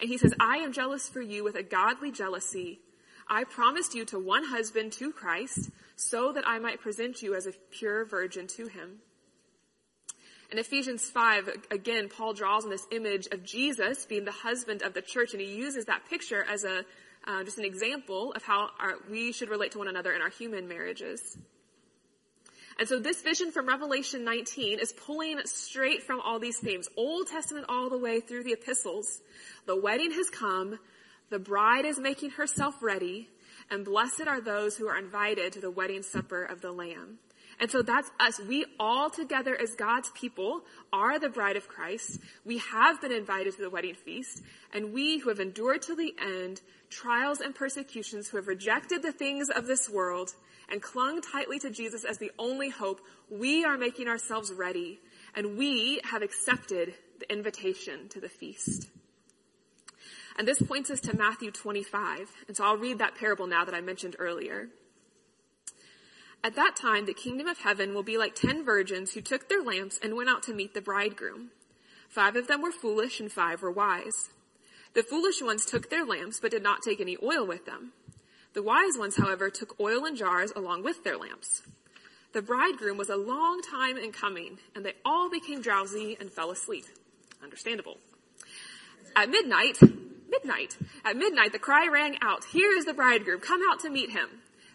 And 0.01 0.09
he 0.09 0.19
says, 0.19 0.35
I 0.41 0.59
am 0.59 0.73
jealous 0.73 1.09
for 1.09 1.21
you 1.21 1.45
with 1.45 1.57
a 1.57 1.63
godly 1.63 2.11
jealousy. 2.11 2.81
I 3.29 3.45
promised 3.45 3.95
you 3.95 4.05
to 4.07 4.19
one 4.19 4.45
husband 4.45 4.93
to 4.93 5.13
Christ 5.13 5.71
so 5.97 6.33
that 6.33 6.47
I 6.47 6.59
might 6.59 6.81
present 6.81 7.23
you 7.23 7.35
as 7.35 7.47
a 7.47 7.53
pure 7.71 8.05
virgin 8.05 8.47
to 8.49 8.69
him. 8.69 9.01
In 10.53 10.59
Ephesians 10.59 11.05
5, 11.11 11.67
again, 11.73 12.09
Paul 12.09 12.33
draws 12.33 12.65
on 12.65 12.71
this 12.71 12.87
image 12.93 13.27
of 13.33 13.43
Jesus 13.43 14.07
being 14.07 14.25
the 14.25 14.31
husband 14.31 14.83
of 14.83 14.95
the 14.95 15.03
church, 15.03 15.33
and 15.33 15.41
he 15.41 15.57
uses 15.57 15.87
that 15.87 16.09
picture 16.09 16.45
as 16.49 16.63
a, 16.63 16.85
uh, 17.27 17.43
just 17.43 17.59
an 17.59 17.65
example 17.65 18.33
of 18.33 18.45
how 18.45 18.71
our, 18.79 18.95
we 19.11 19.33
should 19.33 19.49
relate 19.49 19.73
to 19.73 19.79
one 19.79 19.89
another 19.89 20.13
in 20.13 20.23
our 20.23 20.29
human 20.29 20.69
marriages. 20.69 21.37
And 22.79 22.89
so 22.89 22.99
this 22.99 23.23
vision 23.23 23.53
from 23.53 23.67
Revelation 23.67 24.25
19 24.25 24.79
is 24.79 24.93
pulling 24.93 25.41
straight 25.47 26.03
from 26.03 26.21
all 26.21 26.39
these 26.39 26.59
themes, 26.59 26.89
Old 26.97 27.29
Testament 27.29 27.67
all 27.69 27.89
the 27.89 27.99
way 27.99 28.21
through 28.21 28.45
the 28.45 28.53
epistles. 28.53 29.23
The 29.67 29.81
wedding 29.81 30.13
has 30.13 30.29
come, 30.29 30.79
the 31.31 31.39
bride 31.39 31.87
is 31.87 31.99
making 31.99 32.31
herself 32.31 32.83
ready, 32.83 33.29
and 33.71 33.85
blessed 33.85 34.27
are 34.27 34.41
those 34.41 34.77
who 34.77 34.89
are 34.89 34.99
invited 34.99 35.55
to 35.55 35.61
the 35.61 35.71
wedding 35.71 36.03
supper 36.03 36.45
of 36.45 36.61
the 36.61 36.71
Lamb. 36.71 37.19
And 37.59 37.71
so 37.71 37.81
that's 37.81 38.11
us. 38.21 38.39
We 38.39 38.67
all 38.79 39.09
together 39.09 39.57
as 39.59 39.75
God's 39.75 40.11
people 40.11 40.61
are 40.93 41.19
the 41.19 41.31
bride 41.31 41.57
of 41.57 41.69
Christ. 41.69 42.19
We 42.45 42.59
have 42.59 43.01
been 43.01 43.13
invited 43.13 43.57
to 43.57 43.63
the 43.63 43.71
wedding 43.71 43.95
feast, 43.95 44.43
and 44.75 44.93
we 44.93 45.19
who 45.19 45.31
have 45.31 45.41
endured 45.41 45.83
to 45.83 45.97
the 45.97 46.15
end 46.21 46.61
trials 46.91 47.41
and 47.41 47.55
persecutions, 47.55 48.29
who 48.29 48.37
have 48.37 48.49
rejected 48.49 49.03
the 49.03 49.13
things 49.13 49.49
of 49.49 49.67
this 49.67 49.89
world, 49.89 50.35
and 50.69 50.83
clung 50.83 51.21
tightly 51.21 51.59
to 51.61 51.71
Jesus 51.71 52.05
as 52.05 52.19
the 52.19 52.33
only 52.39 52.71
hope, 52.71 53.01
we 53.31 53.65
are 53.65 53.79
making 53.79 54.09
ourselves 54.09 54.53
ready 54.53 54.99
and 55.35 55.57
we 55.57 56.01
have 56.05 56.23
accepted 56.23 56.95
the 57.21 57.31
invitation 57.31 58.09
to 58.09 58.21
the 58.21 58.29
feast. 58.29 58.89
And 60.39 60.47
this 60.47 60.61
points 60.61 60.91
us 60.91 61.01
to 61.01 61.17
Matthew 61.17 61.51
25. 61.51 62.31
And 62.49 62.57
so 62.57 62.65
I'll 62.65 62.77
read 62.77 62.99
that 62.99 63.15
parable 63.15 63.47
now 63.47 63.65
that 63.65 63.75
I 63.75 63.81
mentioned 63.81 64.17
earlier. 64.19 64.69
At 66.45 66.57
that 66.57 66.77
time, 66.77 67.07
the 67.07 67.15
kingdom 67.15 67.47
of 67.47 67.59
heaven 67.59 67.95
will 67.95 68.03
be 68.03 68.19
like 68.19 68.35
ten 68.35 68.65
virgins 68.65 69.13
who 69.13 69.21
took 69.21 69.49
their 69.49 69.63
lamps 69.63 69.99
and 70.03 70.15
went 70.15 70.29
out 70.29 70.43
to 70.45 70.55
meet 70.55 70.75
the 70.75 70.83
bridegroom. 70.83 71.51
Five 72.09 72.37
of 72.37 72.47
them 72.47 72.63
were 72.63 72.71
foolish 72.71 73.19
and 73.19 73.33
five 73.33 73.63
were 73.63 73.71
wise. 73.71 74.31
The 74.95 75.03
foolish 75.03 75.43
ones 75.43 75.65
took 75.65 75.91
their 75.91 76.05
lamps 76.05 76.41
but 76.41 76.51
did 76.51 76.63
not 76.63 76.83
take 76.83 77.01
any 77.01 77.17
oil 77.23 77.47
with 77.47 77.67
them. 77.67 77.93
The 78.55 78.63
wise 78.63 78.97
ones, 78.99 79.17
however, 79.17 79.51
took 79.51 79.79
oil 79.79 80.07
in 80.07 80.17
jars 80.17 80.53
along 80.57 80.83
with 80.83 81.05
their 81.05 81.19
lamps. 81.19 81.63
The 82.33 82.43
bridegroom 82.43 82.97
was 82.97 83.11
a 83.11 83.17
long 83.17 83.61
time 83.63 83.99
in 83.99 84.13
coming, 84.13 84.59
and 84.75 84.85
they 84.85 84.95
all 85.05 85.31
became 85.31 85.63
drowsy 85.63 86.17
and 86.19 86.31
fell 86.31 86.51
asleep. 86.51 86.85
Understandable. 87.43 87.99
At 89.15 89.31
midnight, 89.31 89.79
midnight, 90.29 90.77
at 91.05 91.17
midnight 91.17 91.53
the 91.53 91.59
cry 91.59 91.89
rang 91.89 92.17
out, 92.23 92.45
here 92.45 92.73
is 92.73 92.85
the 92.85 92.95
bridegroom, 92.95 93.41
come 93.41 93.61
out 93.71 93.81
to 93.81 93.91
meet 93.91 94.11
him. 94.11 94.29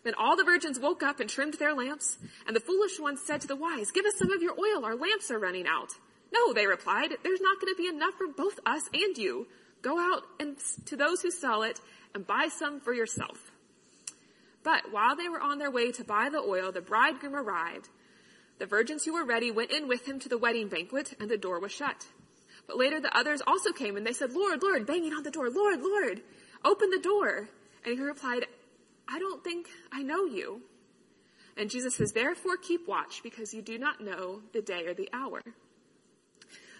Then 0.03 0.15
all 0.15 0.35
the 0.35 0.43
virgins 0.43 0.79
woke 0.79 1.03
up 1.03 1.19
and 1.19 1.29
trimmed 1.29 1.55
their 1.55 1.75
lamps, 1.75 2.17
and 2.47 2.55
the 2.55 2.59
foolish 2.59 2.99
ones 2.99 3.21
said 3.25 3.41
to 3.41 3.47
the 3.47 3.55
wise, 3.55 3.91
give 3.91 4.05
us 4.05 4.17
some 4.17 4.31
of 4.31 4.41
your 4.41 4.55
oil, 4.59 4.83
our 4.83 4.95
lamps 4.95 5.29
are 5.29 5.39
running 5.39 5.67
out. 5.67 5.89
No, 6.33 6.53
they 6.53 6.65
replied, 6.65 7.11
there's 7.23 7.41
not 7.41 7.59
going 7.59 7.73
to 7.73 7.77
be 7.77 7.87
enough 7.87 8.15
for 8.15 8.27
both 8.27 8.59
us 8.65 8.83
and 8.93 9.17
you. 9.17 9.47
Go 9.81 9.97
out 9.97 10.23
and 10.39 10.57
to 10.85 10.95
those 10.95 11.21
who 11.21 11.31
sell 11.31 11.63
it 11.63 11.79
and 12.13 12.25
buy 12.25 12.49
some 12.49 12.79
for 12.79 12.93
yourself. 12.93 13.51
But 14.63 14.91
while 14.91 15.15
they 15.15 15.27
were 15.27 15.41
on 15.41 15.57
their 15.57 15.71
way 15.71 15.91
to 15.91 16.03
buy 16.03 16.29
the 16.29 16.37
oil, 16.37 16.71
the 16.71 16.81
bridegroom 16.81 17.35
arrived. 17.35 17.89
The 18.59 18.67
virgins 18.67 19.03
who 19.03 19.13
were 19.13 19.25
ready 19.25 19.49
went 19.49 19.71
in 19.71 19.87
with 19.87 20.07
him 20.07 20.19
to 20.19 20.29
the 20.29 20.37
wedding 20.37 20.67
banquet, 20.67 21.15
and 21.19 21.29
the 21.29 21.37
door 21.37 21.59
was 21.59 21.71
shut. 21.71 22.05
But 22.67 22.77
later 22.77 22.99
the 22.99 23.17
others 23.17 23.41
also 23.47 23.71
came, 23.71 23.97
and 23.97 24.05
they 24.05 24.13
said, 24.13 24.33
Lord, 24.33 24.61
Lord, 24.61 24.85
banging 24.85 25.13
on 25.13 25.23
the 25.23 25.31
door, 25.31 25.49
Lord, 25.49 25.81
Lord, 25.81 26.21
open 26.63 26.91
the 26.91 26.99
door. 26.99 27.49
And 27.83 27.95
he 27.95 28.01
replied, 28.01 28.45
I 29.07 29.17
don't 29.17 29.43
think 29.43 29.67
I 29.91 30.03
know 30.03 30.25
you. 30.25 30.61
And 31.57 31.71
Jesus 31.71 31.95
says, 31.95 32.11
therefore 32.11 32.57
keep 32.57 32.87
watch, 32.87 33.21
because 33.23 33.53
you 33.53 33.63
do 33.63 33.79
not 33.79 33.99
know 33.99 34.41
the 34.53 34.61
day 34.61 34.85
or 34.85 34.93
the 34.93 35.09
hour. 35.11 35.41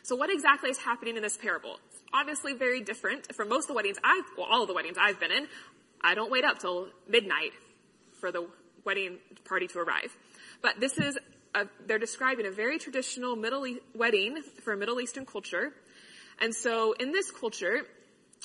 So 0.03 0.15
what 0.15 0.31
exactly 0.31 0.69
is 0.69 0.77
happening 0.77 1.17
in 1.17 1.23
this 1.23 1.37
parable? 1.37 1.79
Obviously 2.13 2.53
very 2.53 2.81
different 2.81 3.33
from 3.35 3.49
most 3.49 3.63
of 3.63 3.67
the 3.69 3.73
weddings 3.73 3.97
I've, 4.03 4.25
well, 4.37 4.47
all 4.49 4.61
of 4.61 4.67
the 4.67 4.73
weddings 4.73 4.97
I've 4.99 5.19
been 5.19 5.31
in. 5.31 5.47
I 6.01 6.15
don't 6.15 6.31
wait 6.31 6.43
up 6.43 6.59
till 6.59 6.87
midnight 7.07 7.51
for 8.19 8.31
the 8.31 8.47
wedding 8.83 9.19
party 9.45 9.67
to 9.67 9.79
arrive. 9.79 10.15
But 10.61 10.79
this 10.79 10.97
is, 10.97 11.17
a, 11.53 11.67
they're 11.85 11.99
describing 11.99 12.45
a 12.45 12.51
very 12.51 12.79
traditional 12.79 13.35
Middle 13.35 13.67
e- 13.67 13.79
wedding 13.93 14.41
for 14.63 14.73
a 14.73 14.77
Middle 14.77 14.99
Eastern 14.99 15.25
culture. 15.25 15.73
And 16.39 16.55
so 16.55 16.93
in 16.93 17.11
this 17.11 17.29
culture, 17.31 17.81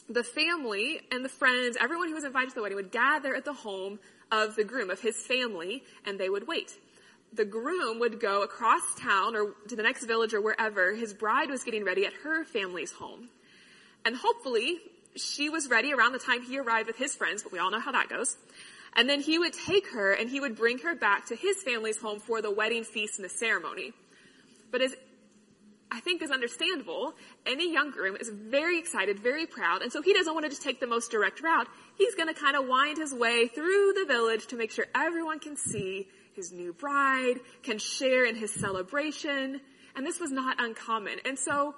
the 0.08 0.23
family 0.23 1.00
and 1.11 1.25
the 1.25 1.28
friends, 1.28 1.76
everyone 1.80 2.08
who 2.08 2.14
was 2.14 2.25
invited 2.25 2.50
to 2.50 2.54
the 2.56 2.62
wedding 2.62 2.76
would 2.76 2.92
gather 2.92 3.35
at 3.35 3.44
the 3.44 3.52
home 3.52 3.99
of 4.30 4.56
the 4.56 4.64
groom, 4.64 4.90
of 4.90 5.00
his 5.00 5.16
family, 5.25 5.82
and 6.04 6.18
they 6.18 6.28
would 6.28 6.46
wait. 6.46 6.73
The 7.32 7.44
groom 7.44 7.99
would 8.00 8.20
go 8.20 8.42
across 8.42 8.82
town 8.99 9.35
or 9.35 9.54
to 9.68 9.76
the 9.76 9.82
next 9.82 10.04
village 10.04 10.35
or 10.35 10.40
wherever 10.40 10.94
his 10.94 11.12
bride 11.14 11.50
was 11.50 11.64
getting 11.64 11.85
ready 11.85 12.06
at 12.06 12.12
her 12.25 12.44
family's 12.44 12.92
home. 12.92 13.28
And 14.07 14.17
hopefully, 14.17 14.79
she 15.17 15.51
was 15.51 15.69
ready 15.69 15.93
around 15.93 16.13
the 16.13 16.21
time 16.21 16.43
he 16.43 16.61
arrived 16.61 16.87
with 16.87 16.97
his 16.97 17.17
friends, 17.17 17.43
but 17.43 17.51
we 17.51 17.59
all 17.59 17.73
know 17.73 17.81
how 17.81 17.91
that 17.91 18.09
goes. 18.09 18.37
And 18.95 19.11
then 19.11 19.21
he 19.21 19.37
would 19.37 19.53
take 19.53 19.89
her 19.89 20.13
and 20.13 20.31
he 20.31 20.39
would 20.39 20.55
bring 20.55 20.79
her 20.79 20.95
back 20.95 21.27
to 21.27 21.35
his 21.35 21.61
family's 21.63 21.99
home 21.99 22.21
for 22.21 22.41
the 22.41 22.51
wedding 22.51 22.85
feast 22.85 23.19
and 23.19 23.25
the 23.25 23.29
ceremony. 23.29 23.93
But 24.71 24.81
as 24.81 24.95
I 25.91 25.99
think 26.01 26.23
is 26.23 26.31
understandable, 26.31 27.15
any 27.45 27.73
young 27.73 27.91
groom 27.91 28.17
is 28.17 28.29
very 28.29 28.79
excited, 28.79 29.19
very 29.19 29.45
proud, 29.45 29.83
and 29.83 29.93
so 29.93 30.03
he 30.03 30.15
doesn't 30.15 30.33
want 30.33 30.45
to 30.45 30.51
just 30.51 30.63
take 30.63 30.79
the 30.79 30.87
most 30.87 31.11
direct 31.11 31.43
route. 31.43 31.67
He's 31.99 32.15
going 32.15 32.33
to 32.33 32.41
kind 32.41 32.57
of 32.57 32.67
wind 32.69 32.99
his 32.99 33.13
way 33.13 33.49
through 33.49 33.93
the 33.95 34.05
village 34.07 34.47
to 34.49 34.57
make 34.57 34.71
sure 34.71 34.87
everyone 34.95 35.41
can 35.41 35.57
see 35.57 36.09
his 36.35 36.53
new 36.53 36.73
bride, 36.73 37.41
can 37.65 37.79
share 37.79 38.25
in 38.25 38.37
his 38.37 38.53
celebration, 38.53 39.61
and 39.97 40.07
this 40.07 40.21
was 40.21 40.31
not 40.31 40.57
uncommon. 40.61 41.19
And 41.25 41.37
so 41.39 41.75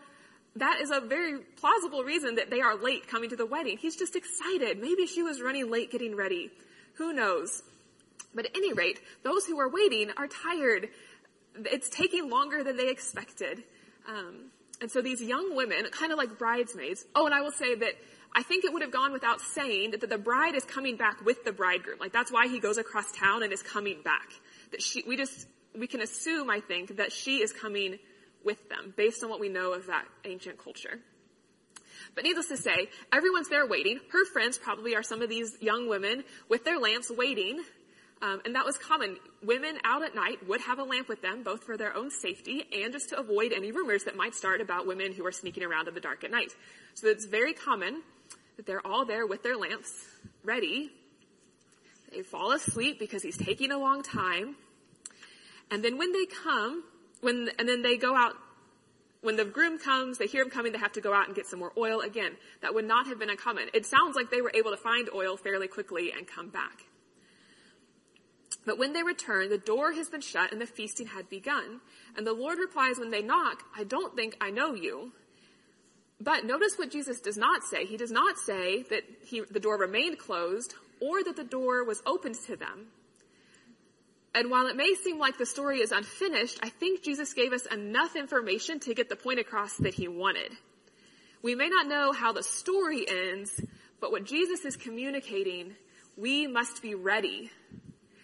that 0.61 0.81
is 0.81 0.91
a 0.91 1.01
very 1.01 1.39
plausible 1.61 2.05
reason 2.05 2.37
that 2.37 2.51
they 2.51 2.61
are 2.61 2.77
late 2.77 3.09
coming 3.09 3.31
to 3.31 3.37
the 3.37 3.47
wedding. 3.47 3.79
He's 3.79 3.97
just 3.97 4.17
excited. 4.17 4.81
Maybe 4.81 5.07
she 5.07 5.23
was 5.23 5.41
running 5.41 5.71
late 5.71 5.91
getting 5.91 6.17
ready. 6.17 6.51
Who 6.95 7.13
knows? 7.13 7.63
But 8.35 8.47
at 8.47 8.57
any 8.57 8.73
rate, 8.73 9.01
those 9.23 9.47
who 9.47 9.59
are 9.61 9.69
waiting 9.69 10.11
are 10.17 10.27
tired. 10.27 10.89
It's 11.57 11.89
taking 11.89 12.31
longer 12.31 12.63
than 12.63 12.77
they 12.77 12.89
expected. 12.89 13.63
Um, 14.09 14.51
and 14.81 14.91
so 14.91 15.03
these 15.03 15.21
young 15.21 15.57
women, 15.57 15.87
kind 15.91 16.13
of 16.13 16.19
like 16.19 16.39
bridesmaids, 16.39 17.05
oh, 17.15 17.27
and 17.27 17.35
I 17.35 17.41
will 17.41 17.51
say 17.51 17.75
that 17.75 17.95
I 18.35 18.43
think 18.43 18.65
it 18.65 18.73
would 18.73 18.83
have 18.83 18.93
gone 18.93 19.13
without 19.13 19.41
saying 19.41 19.93
that 19.93 20.09
the 20.09 20.19
bride 20.19 20.55
is 20.55 20.65
coming 20.65 20.97
back 20.97 21.25
with 21.25 21.45
the 21.45 21.53
bridegroom. 21.53 21.99
Like 21.99 22.13
that's 22.13 22.31
why 22.31 22.47
he 22.47 22.61
goes 22.61 22.79
across 22.79 23.11
town 23.13 23.43
and 23.43 23.53
is 23.53 23.63
coming 23.63 24.03
back. 24.05 24.29
That 24.71 24.83
she, 24.83 25.03
we 25.07 25.17
just, 25.17 25.47
we 25.77 25.87
can 25.87 26.01
assume, 26.01 26.51
I 26.51 26.61
think, 26.61 26.97
that 26.97 27.13
she 27.13 27.43
is 27.43 27.53
coming 27.53 27.99
with 28.49 28.67
them 28.71 28.95
based 28.97 29.23
on 29.23 29.29
what 29.29 29.41
we 29.41 29.51
know 29.51 29.75
of 29.75 29.89
that 29.89 30.07
ancient 30.25 30.57
culture. 30.57 30.99
But 32.15 32.25
needless 32.25 32.49
to 32.49 32.57
say, 32.57 32.89
everyone's 33.13 33.51
there 33.51 33.67
waiting. 33.67 34.01
Her 34.11 34.25
friends 34.25 34.57
probably 34.57 34.97
are 34.97 35.03
some 35.03 35.21
of 35.21 35.29
these 35.29 35.55
young 35.61 35.87
women 35.87 36.25
with 36.49 36.65
their 36.65 36.79
lamps 36.79 37.11
waiting. 37.11 37.63
Um, 38.23 38.41
and 38.47 38.55
that 38.55 38.65
was 38.65 38.79
common. 38.79 39.19
Women 39.43 39.77
out 39.85 40.03
at 40.03 40.15
night 40.15 40.39
would 40.49 40.63
have 40.63 40.79
a 40.79 40.83
lamp 40.83 41.11
with 41.11 41.21
them, 41.21 41.43
both 41.43 41.65
for 41.65 41.77
their 41.77 41.95
own 41.95 42.11
safety 42.11 42.65
and 42.73 42.91
just 42.91 43.11
to 43.11 43.19
avoid 43.21 43.53
any 43.53 43.71
rumors 43.71 44.05
that 44.05 44.17
might 44.17 44.35
start 44.35 44.63
about 44.63 44.87
women 44.87 45.13
who 45.13 45.27
are 45.27 45.33
sneaking 45.33 45.63
around 45.63 45.89
in 45.89 45.95
the 45.95 46.01
dark 46.01 46.25
at 46.25 46.31
night. 46.31 46.53
So 46.95 47.09
it's 47.09 47.27
very 47.27 47.53
common 47.53 48.03
that 48.57 48.65
they're 48.65 48.87
all 48.87 49.05
there 49.05 49.27
with 49.27 49.43
their 49.43 49.59
lamps 49.59 49.93
ready. 50.43 50.91
They 52.11 52.23
fall 52.23 52.53
asleep 52.53 52.99
because 52.99 53.23
he's 53.23 53.37
taking 53.37 53.71
a 53.71 53.79
long 53.79 54.03
time. 54.03 54.57
And 55.71 55.85
then 55.85 55.99
when 55.99 56.13
they 56.13 56.25
come, 56.25 56.83
when, 57.21 57.51
and 57.59 57.69
then 57.69 57.83
they 57.83 57.97
go 57.97 58.17
out, 58.17 58.35
when 59.21 59.37
the 59.37 59.45
groom 59.45 59.79
comes, 59.79 60.19
they 60.19 60.27
hear 60.27 60.43
him 60.43 60.51
coming, 60.51 60.73
they 60.73 60.79
have 60.79 60.93
to 60.93 61.01
go 61.01 61.13
out 61.13 61.27
and 61.27 61.35
get 61.35 61.47
some 61.47 61.59
more 61.59 61.73
oil. 61.77 62.01
Again, 62.01 62.37
that 62.63 62.75
would 62.75 62.87
not 62.87 63.07
have 63.09 63.19
been 63.19 63.31
uncommon. 63.31 63.69
It 63.75 63.85
sounds 63.85 64.15
like 64.15 64.31
they 64.31 64.41
were 64.41 64.53
able 64.55 64.71
to 64.71 64.77
find 64.77 65.09
oil 65.13 65.37
fairly 65.37 65.67
quickly 65.67 66.13
and 66.17 66.27
come 66.27 66.51
back. 66.51 66.85
But 68.65 68.79
when 68.79 68.93
they 68.93 69.03
return, 69.03 69.49
the 69.49 69.59
door 69.59 69.93
has 69.93 70.09
been 70.09 70.21
shut 70.21 70.53
and 70.53 70.61
the 70.61 70.67
feasting 70.67 71.07
had 71.07 71.29
begun. 71.29 71.81
And 72.17 72.27
the 72.27 72.33
Lord 72.33 72.59
replies 72.59 72.99
when 72.99 73.11
they 73.11 73.23
knock, 73.23 73.63
I 73.77 73.85
don't 73.85 74.15
think 74.15 74.37
I 74.41 74.51
know 74.51 74.75
you. 74.75 75.13
But 76.21 76.45
notice 76.45 76.77
what 76.77 76.91
Jesus 76.91 77.21
does 77.21 77.37
not 77.37 77.63
say. 77.63 77.87
He 77.87 77.97
does 77.97 78.11
not 78.11 78.39
say 78.39 78.83
that 78.91 79.05
he, 79.25 79.41
the 79.51 79.61
door 79.61 79.79
remained 79.79 80.19
closed 80.19 80.75
or 81.01 81.23
that 81.23 81.37
the 81.37 81.45
door 81.45 81.85
was 81.85 82.03
opened 82.07 82.35
to 82.47 82.57
them. 82.57 82.89
And 84.39 84.53
while 84.53 84.69
it 84.69 84.77
may 84.77 84.95
seem 84.95 85.19
like 85.19 85.37
the 85.37 85.45
story 85.45 85.81
is 85.81 85.91
unfinished, 85.91 86.61
I 86.63 86.69
think 86.69 87.03
Jesus 87.03 87.33
gave 87.33 87.53
us 87.53 87.67
enough 87.67 88.15
information 88.15 88.79
to 88.81 88.95
get 88.95 89.09
the 89.09 89.17
point 89.17 89.41
across 89.41 89.77
that 89.79 89.95
he 89.95 90.07
wanted. 90.07 90.53
We 91.43 91.57
may 91.57 91.69
not 91.69 91.89
know 91.89 92.13
how 92.13 92.33
the 92.33 92.45
story 92.45 93.05
ends, 93.09 93.61
but 94.01 94.13
what 94.13 94.25
Jesus 94.25 94.65
is 94.65 94.77
communicating, 94.77 95.75
we 96.17 96.47
must 96.47 96.83
be 96.83 96.95
ready. 96.95 97.51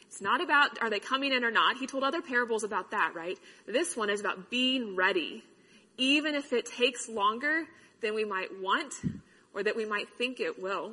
It's 0.06 0.20
not 0.20 0.40
about 0.40 0.80
are 0.80 0.88
they 0.88 1.00
coming 1.00 1.32
in 1.32 1.42
or 1.42 1.50
not. 1.50 1.78
He 1.78 1.88
told 1.88 2.04
other 2.04 2.22
parables 2.22 2.62
about 2.62 2.92
that, 2.92 3.16
right? 3.16 3.36
This 3.66 3.96
one 3.96 4.08
is 4.08 4.20
about 4.20 4.52
being 4.52 4.94
ready. 4.94 5.42
Even 5.98 6.36
if 6.36 6.52
it 6.52 6.66
takes 6.66 7.08
longer 7.08 7.64
than 8.02 8.14
we 8.14 8.24
might 8.24 8.50
want 8.62 8.94
or 9.52 9.64
that 9.64 9.74
we 9.74 9.84
might 9.84 10.08
think 10.16 10.38
it 10.38 10.62
will. 10.62 10.92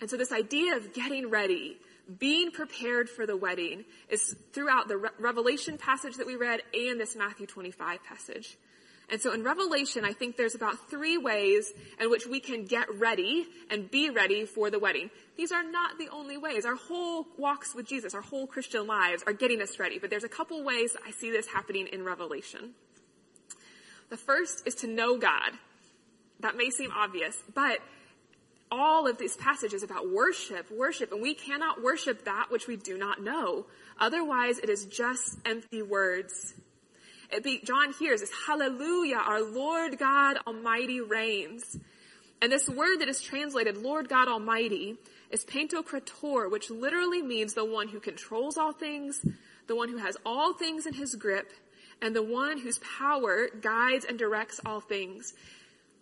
And 0.00 0.10
so 0.10 0.16
this 0.16 0.32
idea 0.32 0.76
of 0.76 0.92
getting 0.92 1.30
ready, 1.30 1.76
being 2.18 2.50
prepared 2.50 3.08
for 3.10 3.26
the 3.26 3.36
wedding 3.36 3.84
is 4.08 4.34
throughout 4.52 4.88
the 4.88 4.96
Re- 4.96 5.10
Revelation 5.18 5.76
passage 5.76 6.16
that 6.16 6.26
we 6.26 6.36
read 6.36 6.62
and 6.72 6.98
this 6.98 7.14
Matthew 7.14 7.46
25 7.46 8.02
passage. 8.04 8.56
And 9.10 9.20
so 9.20 9.32
in 9.32 9.42
Revelation, 9.42 10.04
I 10.04 10.12
think 10.12 10.36
there's 10.36 10.54
about 10.54 10.90
three 10.90 11.16
ways 11.16 11.72
in 11.98 12.10
which 12.10 12.26
we 12.26 12.40
can 12.40 12.66
get 12.66 12.86
ready 12.98 13.46
and 13.70 13.90
be 13.90 14.10
ready 14.10 14.44
for 14.44 14.70
the 14.70 14.78
wedding. 14.78 15.10
These 15.36 15.50
are 15.50 15.62
not 15.62 15.98
the 15.98 16.08
only 16.10 16.36
ways. 16.36 16.66
Our 16.66 16.74
whole 16.74 17.26
walks 17.38 17.74
with 17.74 17.86
Jesus, 17.86 18.14
our 18.14 18.20
whole 18.20 18.46
Christian 18.46 18.86
lives 18.86 19.22
are 19.26 19.32
getting 19.32 19.62
us 19.62 19.78
ready. 19.78 19.98
But 19.98 20.10
there's 20.10 20.24
a 20.24 20.28
couple 20.28 20.62
ways 20.62 20.94
I 21.06 21.10
see 21.12 21.30
this 21.30 21.46
happening 21.46 21.86
in 21.86 22.04
Revelation. 22.04 22.74
The 24.10 24.18
first 24.18 24.66
is 24.66 24.74
to 24.76 24.86
know 24.86 25.16
God. 25.16 25.52
That 26.40 26.56
may 26.56 26.70
seem 26.70 26.90
obvious, 26.94 27.36
but 27.54 27.80
all 28.70 29.06
of 29.06 29.18
these 29.18 29.36
passages 29.36 29.82
about 29.82 30.10
worship, 30.10 30.70
worship, 30.70 31.12
and 31.12 31.22
we 31.22 31.34
cannot 31.34 31.82
worship 31.82 32.24
that 32.24 32.46
which 32.50 32.66
we 32.66 32.76
do 32.76 32.98
not 32.98 33.22
know. 33.22 33.66
Otherwise, 33.98 34.58
it 34.58 34.68
is 34.68 34.86
just 34.86 35.38
empty 35.44 35.82
words. 35.82 36.54
Be, 37.42 37.60
John 37.62 37.92
hears 37.98 38.20
this, 38.20 38.32
hallelujah, 38.46 39.16
our 39.16 39.42
Lord 39.42 39.98
God 39.98 40.38
Almighty 40.46 41.00
reigns. 41.00 41.76
And 42.40 42.52
this 42.52 42.68
word 42.68 42.98
that 43.00 43.08
is 43.08 43.20
translated 43.20 43.76
Lord 43.76 44.08
God 44.08 44.28
Almighty 44.28 44.96
is 45.30 45.44
pantokrator, 45.44 46.50
which 46.50 46.70
literally 46.70 47.20
means 47.20 47.54
the 47.54 47.64
one 47.64 47.88
who 47.88 48.00
controls 48.00 48.56
all 48.56 48.72
things, 48.72 49.20
the 49.66 49.76
one 49.76 49.88
who 49.88 49.98
has 49.98 50.16
all 50.24 50.54
things 50.54 50.86
in 50.86 50.94
his 50.94 51.14
grip, 51.16 51.50
and 52.00 52.14
the 52.14 52.22
one 52.22 52.58
whose 52.58 52.78
power 52.78 53.48
guides 53.60 54.04
and 54.04 54.18
directs 54.18 54.60
all 54.64 54.80
things. 54.80 55.34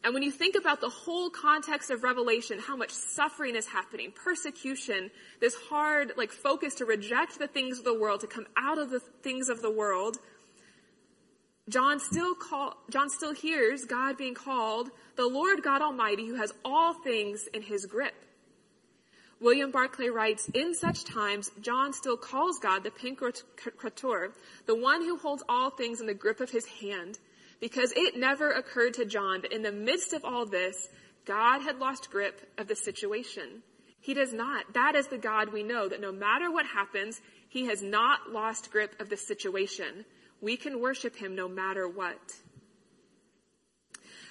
And 0.05 0.15
when 0.15 0.23
you 0.23 0.31
think 0.31 0.55
about 0.55 0.81
the 0.81 0.89
whole 0.89 1.31
context 1.31 1.91
of 1.91 2.05
Revelation, 2.05 2.59
how 2.61 2.77
much 2.77 2.91
suffering 2.91 3.57
is 3.57 3.67
happening, 3.67 4.13
persecution, 4.13 5.11
this 5.41 5.55
hard, 5.69 6.13
like, 6.17 6.31
focus 6.31 6.77
to 6.77 6.85
reject 6.85 7.39
the 7.39 7.49
things 7.49 7.79
of 7.79 7.85
the 7.85 7.99
world, 7.99 8.21
to 8.21 8.29
come 8.29 8.47
out 8.57 8.79
of 8.79 8.91
the 8.91 9.01
things 9.23 9.49
of 9.49 9.63
the 9.63 9.71
world, 9.71 10.19
John 11.69 11.99
still 11.99 12.35
call, 12.35 12.77
John 12.91 13.11
still 13.11 13.35
hears 13.35 13.85
God 13.85 14.17
being 14.17 14.35
called 14.35 14.91
the 15.17 15.27
Lord 15.27 15.65
God 15.65 15.83
Almighty 15.83 16.29
who 16.29 16.37
has 16.37 16.53
all 16.65 16.95
things 16.95 17.49
in 17.53 17.63
his 17.63 17.87
grip. 17.87 18.15
William 19.41 19.71
Barclay 19.71 20.09
writes, 20.09 20.49
in 20.55 20.75
such 20.75 21.05
times, 21.05 21.51
John 21.61 21.93
still 21.93 22.17
calls 22.17 22.59
God 22.59 22.85
the 22.85 22.91
Pantokrator, 22.91 24.33
the 24.67 24.77
one 24.77 25.03
who 25.03 25.19
holds 25.19 25.43
all 25.49 25.71
things 25.71 26.01
in 26.01 26.07
the 26.07 26.15
grip 26.15 26.41
of 26.41 26.51
his 26.51 26.65
hand, 26.67 27.19
because 27.61 27.93
it 27.97 28.17
never 28.17 28.51
occurred 28.51 28.95
to 28.95 29.05
John 29.05 29.43
that 29.43 29.53
in 29.53 29.63
the 29.63 29.73
midst 29.73 30.13
of 30.13 30.25
all 30.25 30.47
this, 30.47 30.89
God 31.25 31.63
had 31.63 31.79
lost 31.79 32.11
grip 32.11 32.41
of 32.59 32.69
the 32.69 32.77
situation. 32.77 33.63
He 34.01 34.15
does 34.15 34.33
not. 34.33 34.75
That 34.75 34.95
is 34.95 35.09
the 35.09 35.19
God 35.19 35.53
we 35.53 35.63
know, 35.63 35.89
that 35.89 36.01
no 36.01 36.13
matter 36.13 36.51
what 36.51 36.67
happens, 36.67 37.21
he 37.49 37.67
has 37.67 37.83
not 37.83 38.31
lost 38.31 38.71
grip 38.71 38.95
of 39.01 39.09
the 39.09 39.17
situation. 39.17 40.05
We 40.41 40.57
can 40.57 40.81
worship 40.81 41.17
him 41.17 41.35
no 41.35 41.49
matter 41.49 41.89
what. 41.89 42.21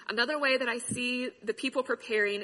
Another 0.08 0.40
way 0.40 0.58
that 0.58 0.70
I 0.70 0.78
see 0.78 1.30
the 1.44 1.54
people 1.54 1.84
preparing 1.84 2.44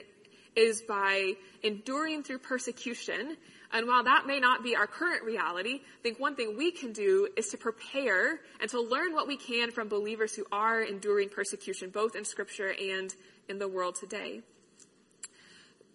is 0.55 0.81
by 0.81 1.33
enduring 1.63 2.23
through 2.23 2.39
persecution. 2.39 3.37
And 3.73 3.87
while 3.87 4.03
that 4.03 4.25
may 4.27 4.39
not 4.39 4.63
be 4.63 4.75
our 4.75 4.87
current 4.87 5.23
reality, 5.23 5.75
I 5.75 6.01
think 6.03 6.19
one 6.19 6.35
thing 6.35 6.57
we 6.57 6.71
can 6.71 6.91
do 6.91 7.29
is 7.37 7.47
to 7.49 7.57
prepare 7.57 8.41
and 8.59 8.69
to 8.71 8.81
learn 8.81 9.13
what 9.13 9.27
we 9.27 9.37
can 9.37 9.71
from 9.71 9.87
believers 9.87 10.35
who 10.35 10.45
are 10.51 10.81
enduring 10.81 11.29
persecution, 11.29 11.89
both 11.89 12.15
in 12.15 12.25
scripture 12.25 12.73
and 12.79 13.15
in 13.47 13.59
the 13.59 13.67
world 13.67 13.95
today. 13.95 14.41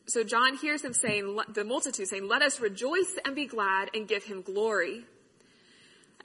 So 0.07 0.23
John 0.23 0.57
hears 0.57 0.83
them 0.83 0.95
saying, 0.95 1.37
the 1.53 1.65
multitude 1.65 2.09
saying, 2.09 2.29
let 2.29 2.41
us 2.41 2.61
rejoice 2.61 3.19
and 3.25 3.35
be 3.35 3.47
glad 3.47 3.91
and 3.93 4.07
give 4.07 4.25
him 4.25 4.41
glory. 4.41 5.05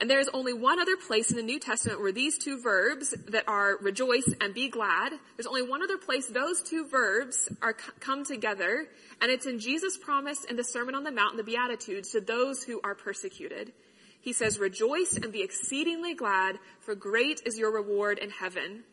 And 0.00 0.10
there 0.10 0.18
is 0.18 0.28
only 0.34 0.52
one 0.52 0.80
other 0.80 0.96
place 0.96 1.30
in 1.30 1.36
the 1.36 1.42
New 1.42 1.60
Testament 1.60 2.00
where 2.00 2.12
these 2.12 2.36
two 2.36 2.60
verbs 2.60 3.14
that 3.28 3.44
are 3.46 3.78
rejoice 3.80 4.28
and 4.40 4.52
be 4.52 4.68
glad, 4.68 5.12
there's 5.36 5.46
only 5.46 5.62
one 5.62 5.82
other 5.82 5.98
place 5.98 6.26
those 6.26 6.62
two 6.62 6.88
verbs 6.88 7.48
are 7.60 7.72
come 7.72 8.24
together, 8.24 8.88
and 9.20 9.30
it's 9.30 9.46
in 9.46 9.60
Jesus' 9.60 9.96
promise 9.96 10.44
in 10.44 10.56
the 10.56 10.64
Sermon 10.64 10.94
on 10.94 11.04
the 11.04 11.12
Mount 11.12 11.36
the 11.36 11.44
Beatitudes 11.44 12.10
to 12.12 12.20
those 12.20 12.64
who 12.64 12.80
are 12.82 12.94
persecuted. 12.94 13.72
He 14.20 14.32
says, 14.32 14.58
rejoice 14.58 15.16
and 15.16 15.32
be 15.32 15.42
exceedingly 15.42 16.14
glad, 16.14 16.58
for 16.80 16.94
great 16.94 17.42
is 17.44 17.58
your 17.58 17.72
reward 17.72 18.18
in 18.18 18.30
heaven. 18.30 18.84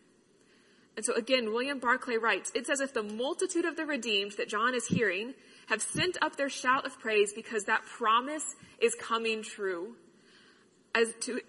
And 0.95 1.05
so 1.05 1.13
again, 1.13 1.53
William 1.53 1.79
Barclay 1.79 2.17
writes, 2.17 2.51
it's 2.53 2.69
as 2.69 2.81
if 2.81 2.93
the 2.93 3.03
multitude 3.03 3.65
of 3.65 3.77
the 3.77 3.85
redeemed 3.85 4.33
that 4.33 4.49
John 4.49 4.75
is 4.75 4.85
hearing 4.85 5.33
have 5.67 5.81
sent 5.81 6.17
up 6.21 6.35
their 6.35 6.49
shout 6.49 6.85
of 6.85 6.99
praise 6.99 7.31
because 7.31 7.63
that 7.65 7.85
promise 7.85 8.43
is 8.79 8.95
coming 8.95 9.43
true 9.43 9.95
as 10.95 11.13
to 11.21 11.41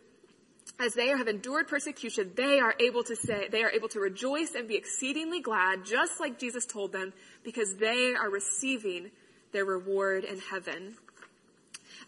as 0.79 0.95
they 0.95 1.09
have 1.09 1.29
endured 1.29 1.69
persecution, 1.69 2.33
they 2.37 2.59
are 2.59 2.75
able 2.81 3.03
to 3.05 3.15
say, 3.15 3.49
they 3.49 3.63
are 3.63 3.71
able 3.71 3.89
to 3.89 4.01
rejoice 4.01 4.55
and 4.55 4.67
be 4.67 4.77
exceedingly 4.77 5.41
glad, 5.41 5.85
just 5.85 6.19
like 6.19 6.39
Jesus 6.39 6.65
told 6.65 6.91
them, 6.91 7.13
because 7.45 7.77
they 7.77 8.15
are 8.15 8.31
receiving 8.31 9.11
their 9.53 9.67
reward 9.67 10.25
in 10.25 10.39
heaven. 10.39 10.97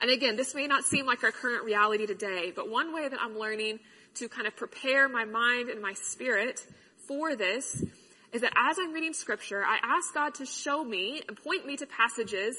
And 0.00 0.10
again, 0.10 0.36
this 0.36 0.54
may 0.54 0.66
not 0.66 0.84
seem 0.84 1.04
like 1.04 1.22
our 1.22 1.32
current 1.32 1.64
reality 1.64 2.06
today, 2.06 2.50
but 2.54 2.70
one 2.70 2.94
way 2.94 3.08
that 3.08 3.20
I'm 3.20 3.38
learning 3.38 3.78
to 4.14 4.28
kind 4.28 4.46
of 4.46 4.56
prepare 4.56 5.06
my 5.08 5.26
mind 5.26 5.68
and 5.68 5.82
my 5.82 5.92
spirit 5.92 6.66
for 7.06 7.36
this 7.36 7.84
is 8.32 8.40
that 8.40 8.52
as 8.56 8.78
I'm 8.78 8.92
reading 8.92 9.12
scripture, 9.12 9.62
I 9.62 9.78
ask 9.82 10.14
God 10.14 10.34
to 10.36 10.46
show 10.46 10.82
me 10.82 11.22
and 11.28 11.36
point 11.36 11.66
me 11.66 11.76
to 11.76 11.86
passages 11.86 12.56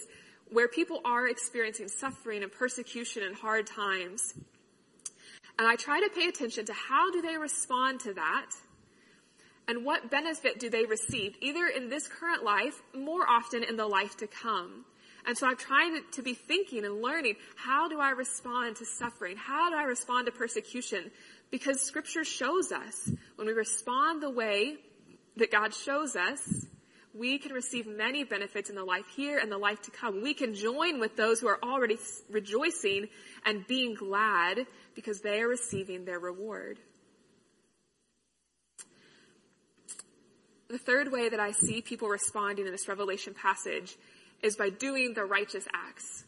where 0.51 0.67
people 0.67 1.01
are 1.03 1.27
experiencing 1.27 1.87
suffering 1.87 2.43
and 2.43 2.51
persecution 2.51 3.23
and 3.23 3.35
hard 3.35 3.65
times. 3.65 4.35
And 5.63 5.71
I 5.71 5.77
try 5.77 6.01
to 6.01 6.09
pay 6.13 6.27
attention 6.27 6.65
to 6.65 6.73
how 6.73 7.09
do 7.09 7.21
they 7.21 7.37
respond 7.37 8.01
to 8.01 8.13
that 8.15 8.49
and 9.65 9.85
what 9.85 10.11
benefit 10.11 10.59
do 10.59 10.69
they 10.69 10.83
receive, 10.83 11.37
either 11.39 11.67
in 11.67 11.87
this 11.87 12.05
current 12.05 12.43
life, 12.43 12.81
more 12.93 13.25
often 13.25 13.63
in 13.63 13.77
the 13.77 13.87
life 13.87 14.17
to 14.17 14.27
come. 14.27 14.83
And 15.25 15.37
so 15.37 15.47
I'm 15.47 15.55
trying 15.55 16.01
to, 16.11 16.21
be 16.21 16.33
thinking 16.33 16.83
and 16.83 17.01
learning, 17.01 17.35
how 17.55 17.87
do 17.87 17.97
I 18.01 18.09
respond 18.09 18.75
to 18.75 18.85
suffering? 18.85 19.37
How 19.37 19.69
do 19.69 19.77
I 19.77 19.83
respond 19.83 20.25
to 20.25 20.33
persecution? 20.33 21.11
Because 21.49 21.79
scripture 21.79 22.25
shows 22.25 22.73
us 22.73 23.09
when 23.37 23.47
we 23.47 23.53
respond 23.53 24.21
the 24.21 24.31
way 24.31 24.75
that 25.37 25.49
God 25.49 25.73
shows 25.73 26.17
us, 26.17 26.65
we 27.13 27.37
can 27.37 27.53
receive 27.53 27.87
many 27.87 28.25
benefits 28.25 28.69
in 28.69 28.75
the 28.75 28.83
life 28.83 29.05
here 29.15 29.37
and 29.37 29.49
the 29.49 29.57
life 29.57 29.81
to 29.83 29.91
come. 29.91 30.21
We 30.21 30.33
can 30.33 30.55
join 30.55 30.99
with 30.99 31.15
those 31.15 31.39
who 31.39 31.47
are 31.47 31.59
already 31.63 31.99
rejoicing 32.29 33.07
and 33.45 33.65
being 33.65 33.93
glad 33.93 34.65
because 34.95 35.21
they 35.21 35.41
are 35.41 35.47
receiving 35.47 36.05
their 36.05 36.19
reward. 36.19 36.79
The 40.69 40.77
third 40.77 41.11
way 41.11 41.29
that 41.29 41.39
I 41.39 41.51
see 41.51 41.81
people 41.81 42.07
responding 42.07 42.65
in 42.65 42.71
this 42.71 42.87
Revelation 42.87 43.33
passage 43.33 43.95
is 44.41 44.55
by 44.55 44.69
doing 44.69 45.13
the 45.13 45.23
righteous 45.23 45.65
acts. 45.73 46.23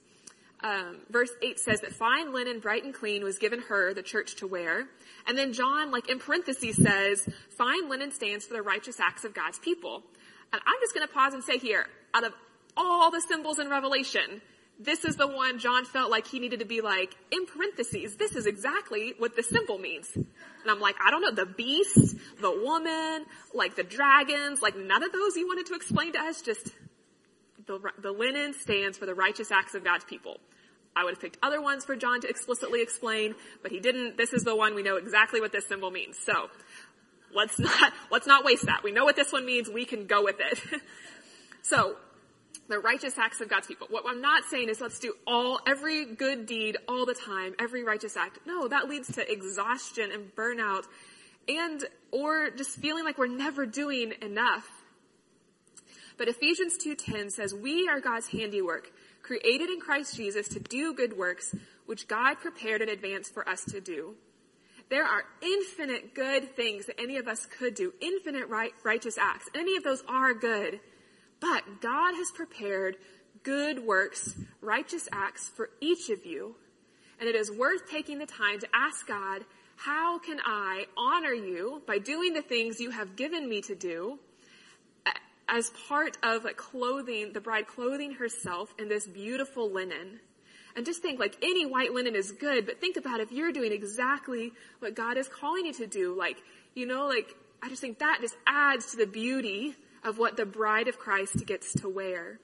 Um, 0.64 0.98
verse 1.10 1.32
8 1.42 1.60
says 1.60 1.82
that 1.82 1.94
fine 1.94 2.34
linen, 2.34 2.60
bright 2.60 2.84
and 2.84 2.94
clean, 2.94 3.24
was 3.24 3.38
given 3.38 3.62
her, 3.64 3.94
the 3.94 4.02
church, 4.02 4.36
to 4.38 4.48
wear. 4.48 4.86
And 5.28 5.38
then 5.38 5.54
John, 5.54 5.92
like 5.92 6.10
in 6.10 6.20
parentheses, 6.20 6.76
says, 6.76 7.28
fine 7.58 7.90
linen 7.90 8.12
stands 8.12 8.46
for 8.46 8.54
the 8.54 8.62
righteous 8.62 9.00
acts 9.00 9.26
of 9.26 9.34
God's 9.34 9.60
people. 9.60 10.04
And 10.54 10.62
I'm 10.66 10.80
just 10.82 10.94
going 10.94 11.08
to 11.08 11.14
pause 11.14 11.34
and 11.34 11.44
say 11.44 11.58
here, 11.58 11.86
out 12.14 12.24
of 12.24 12.34
all 12.78 13.12
the 13.12 13.22
symbols 13.28 13.60
in 13.60 13.70
Revelation, 13.70 14.42
this 14.80 15.06
is 15.06 15.16
the 15.16 15.28
one 15.28 15.60
John 15.60 15.86
felt 15.86 16.12
like 16.12 16.28
he 16.28 16.40
needed 16.40 16.60
to 16.60 16.66
be 16.66 16.82
like, 16.82 17.16
in 17.32 17.46
parentheses, 17.46 18.18
this 18.18 18.36
is 18.36 18.46
exactly 18.46 19.14
what 19.18 19.36
the 19.36 19.44
symbol 19.44 19.78
means. 19.78 20.10
And 20.16 20.26
I'm 20.68 20.82
like, 20.82 20.96
I 21.06 21.12
don't 21.12 21.22
know, 21.22 21.32
the 21.32 21.46
beast, 21.46 22.18
the 22.42 22.52
woman, 22.52 23.26
like 23.54 23.76
the 23.76 23.84
dragons, 23.84 24.62
like 24.62 24.76
none 24.76 25.04
of 25.04 25.12
those 25.12 25.36
you 25.38 25.48
wanted 25.48 25.68
to 25.68 25.76
explain 25.76 26.14
to 26.14 26.20
us, 26.20 26.42
just 26.42 26.72
the, 27.68 27.80
the 28.02 28.12
linen 28.12 28.54
stands 28.54 28.98
for 28.98 29.06
the 29.06 29.16
righteous 29.16 29.52
acts 29.52 29.76
of 29.76 29.84
God's 29.84 30.04
people. 30.04 30.40
I 30.96 31.04
would 31.04 31.14
have 31.14 31.22
picked 31.22 31.38
other 31.44 31.62
ones 31.62 31.84
for 31.84 31.96
John 31.96 32.22
to 32.22 32.28
explicitly 32.28 32.82
explain, 32.82 33.36
but 33.62 33.72
he 33.72 33.80
didn't. 33.80 34.18
This 34.18 34.32
is 34.32 34.44
the 34.44 34.56
one 34.56 34.76
we 34.76 34.84
know 34.84 34.96
exactly 34.96 35.42
what 35.42 35.52
this 35.52 35.68
symbol 35.68 35.92
means. 35.92 36.18
So, 36.18 36.50
let's 37.34 37.60
not, 37.60 37.94
let's 38.12 38.28
not 38.28 38.46
waste 38.46 38.66
that. 38.68 38.82
We 38.84 38.92
know 38.92 39.04
what 39.04 39.18
this 39.18 39.34
one 39.34 39.46
means. 39.46 39.70
We 39.70 39.86
can 39.86 40.08
go 40.08 40.24
with 40.24 40.38
it. 40.40 40.82
so, 41.64 41.98
the 42.68 42.80
righteous 42.80 43.18
acts 43.18 43.42
of 43.42 43.50
God's 43.50 43.68
people. 43.68 43.88
What 43.90 44.04
I'm 44.08 44.22
not 44.22 44.44
saying 44.50 44.70
is 44.70 44.82
let's 44.82 45.00
do 45.00 45.14
all, 45.28 45.60
every 45.68 46.06
good 46.06 46.46
deed 46.46 46.78
all 46.88 47.06
the 47.06 47.14
time, 47.14 47.54
every 47.60 47.84
righteous 47.84 48.18
act. 48.18 48.40
No, 48.46 48.68
that 48.68 48.90
leads 48.90 49.12
to 49.16 49.32
exhaustion 49.32 50.12
and 50.12 50.34
burnout 50.36 50.86
and, 51.48 51.84
or 52.12 52.50
just 52.50 52.78
feeling 52.78 53.04
like 53.04 53.18
we're 53.18 53.28
never 53.28 53.66
doing 53.66 54.14
enough. 54.22 54.68
But 56.18 56.28
Ephesians 56.28 56.78
2.10 56.84 57.32
says, 57.32 57.54
we 57.54 57.88
are 57.88 58.00
God's 58.00 58.28
handiwork, 58.28 58.92
created 59.22 59.70
in 59.70 59.80
Christ 59.80 60.16
Jesus 60.16 60.48
to 60.50 60.60
do 60.60 60.94
good 60.94 61.18
works, 61.18 61.54
which 61.86 62.08
God 62.08 62.36
prepared 62.36 62.82
in 62.82 62.90
advance 62.90 63.30
for 63.30 63.48
us 63.48 63.64
to 63.66 63.82
do. 63.82 64.16
There 64.90 65.04
are 65.04 65.24
infinite 65.42 66.14
good 66.14 66.56
things 66.56 66.86
that 66.86 67.00
any 67.00 67.18
of 67.18 67.28
us 67.28 67.46
could 67.46 67.76
do, 67.76 67.94
infinite 68.02 68.48
right, 68.50 68.72
righteous 68.84 69.18
acts. 69.18 69.50
Any 69.56 69.78
of 69.78 69.84
those 69.84 70.04
are 70.08 70.34
good. 70.34 70.80
But 71.40 71.82
God 71.82 72.16
has 72.16 72.32
prepared 72.32 72.98
good 73.44 73.86
works, 73.86 74.36
righteous 74.62 75.08
acts 75.12 75.50
for 75.50 75.70
each 75.80 76.10
of 76.10 76.26
you. 76.26 76.56
And 77.20 77.30
it 77.30 77.36
is 77.36 77.52
worth 77.52 77.90
taking 77.90 78.20
the 78.20 78.26
time 78.26 78.60
to 78.60 78.68
ask 78.74 79.08
God, 79.08 79.46
how 79.78 80.20
can 80.20 80.40
I 80.46 80.86
honor 80.98 81.34
you 81.34 81.82
by 81.86 82.00
doing 82.00 82.34
the 82.34 82.42
things 82.42 82.80
you 82.80 82.92
have 82.92 83.16
given 83.16 83.48
me 83.48 83.62
to 83.62 83.76
do 83.76 84.20
as 85.48 85.70
part 85.88 86.18
of 86.24 86.46
clothing, 86.56 87.34
the 87.34 87.42
bride 87.42 87.68
clothing 87.68 88.14
herself 88.14 88.74
in 88.80 88.90
this 88.90 89.06
beautiful 89.06 89.72
linen? 89.72 90.20
And 90.76 90.86
just 90.86 91.02
think 91.02 91.20
like 91.20 91.38
any 91.42 91.66
white 91.66 91.94
linen 91.94 92.16
is 92.16 92.32
good, 92.32 92.66
but 92.66 92.82
think 92.82 92.98
about 92.98 93.22
if 93.22 93.32
you're 93.32 93.52
doing 93.52 93.72
exactly 93.72 94.52
what 94.80 94.96
God 94.96 95.18
is 95.18 95.28
calling 95.28 95.66
you 95.66 95.74
to 95.74 95.88
do. 95.88 96.18
Like, 96.18 96.38
you 96.74 96.86
know, 96.86 97.08
like, 97.08 97.34
I 97.62 97.70
just 97.70 97.82
think 97.82 98.00
that 98.00 98.18
just 98.22 98.36
adds 98.46 98.92
to 98.92 98.98
the 98.98 99.08
beauty 99.08 99.76
of 100.06 100.18
what 100.18 100.38
the 100.38 100.46
bride 100.46 100.88
of 100.88 100.98
Christ 100.98 101.46
gets 101.46 101.74
to 101.82 101.90
wear. 101.90 102.40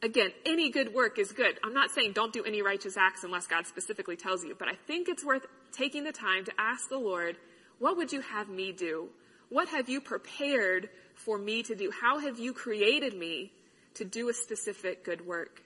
Again, 0.00 0.30
any 0.46 0.70
good 0.70 0.94
work 0.94 1.18
is 1.18 1.32
good. 1.32 1.58
I'm 1.64 1.74
not 1.74 1.90
saying 1.90 2.12
don't 2.12 2.32
do 2.32 2.44
any 2.44 2.62
righteous 2.62 2.96
acts 2.96 3.24
unless 3.24 3.48
God 3.48 3.66
specifically 3.66 4.16
tells 4.16 4.44
you, 4.44 4.54
but 4.56 4.68
I 4.68 4.74
think 4.86 5.08
it's 5.08 5.24
worth 5.24 5.44
taking 5.72 6.04
the 6.04 6.12
time 6.12 6.44
to 6.44 6.52
ask 6.56 6.88
the 6.88 6.98
Lord, 6.98 7.36
what 7.80 7.96
would 7.96 8.12
you 8.12 8.20
have 8.20 8.48
me 8.48 8.70
do? 8.70 9.08
What 9.48 9.68
have 9.68 9.88
you 9.88 10.00
prepared 10.00 10.88
for 11.16 11.36
me 11.36 11.64
to 11.64 11.74
do? 11.74 11.90
How 11.90 12.20
have 12.20 12.38
you 12.38 12.52
created 12.52 13.14
me 13.14 13.52
to 13.94 14.04
do 14.04 14.28
a 14.28 14.34
specific 14.34 15.04
good 15.04 15.26
work? 15.26 15.62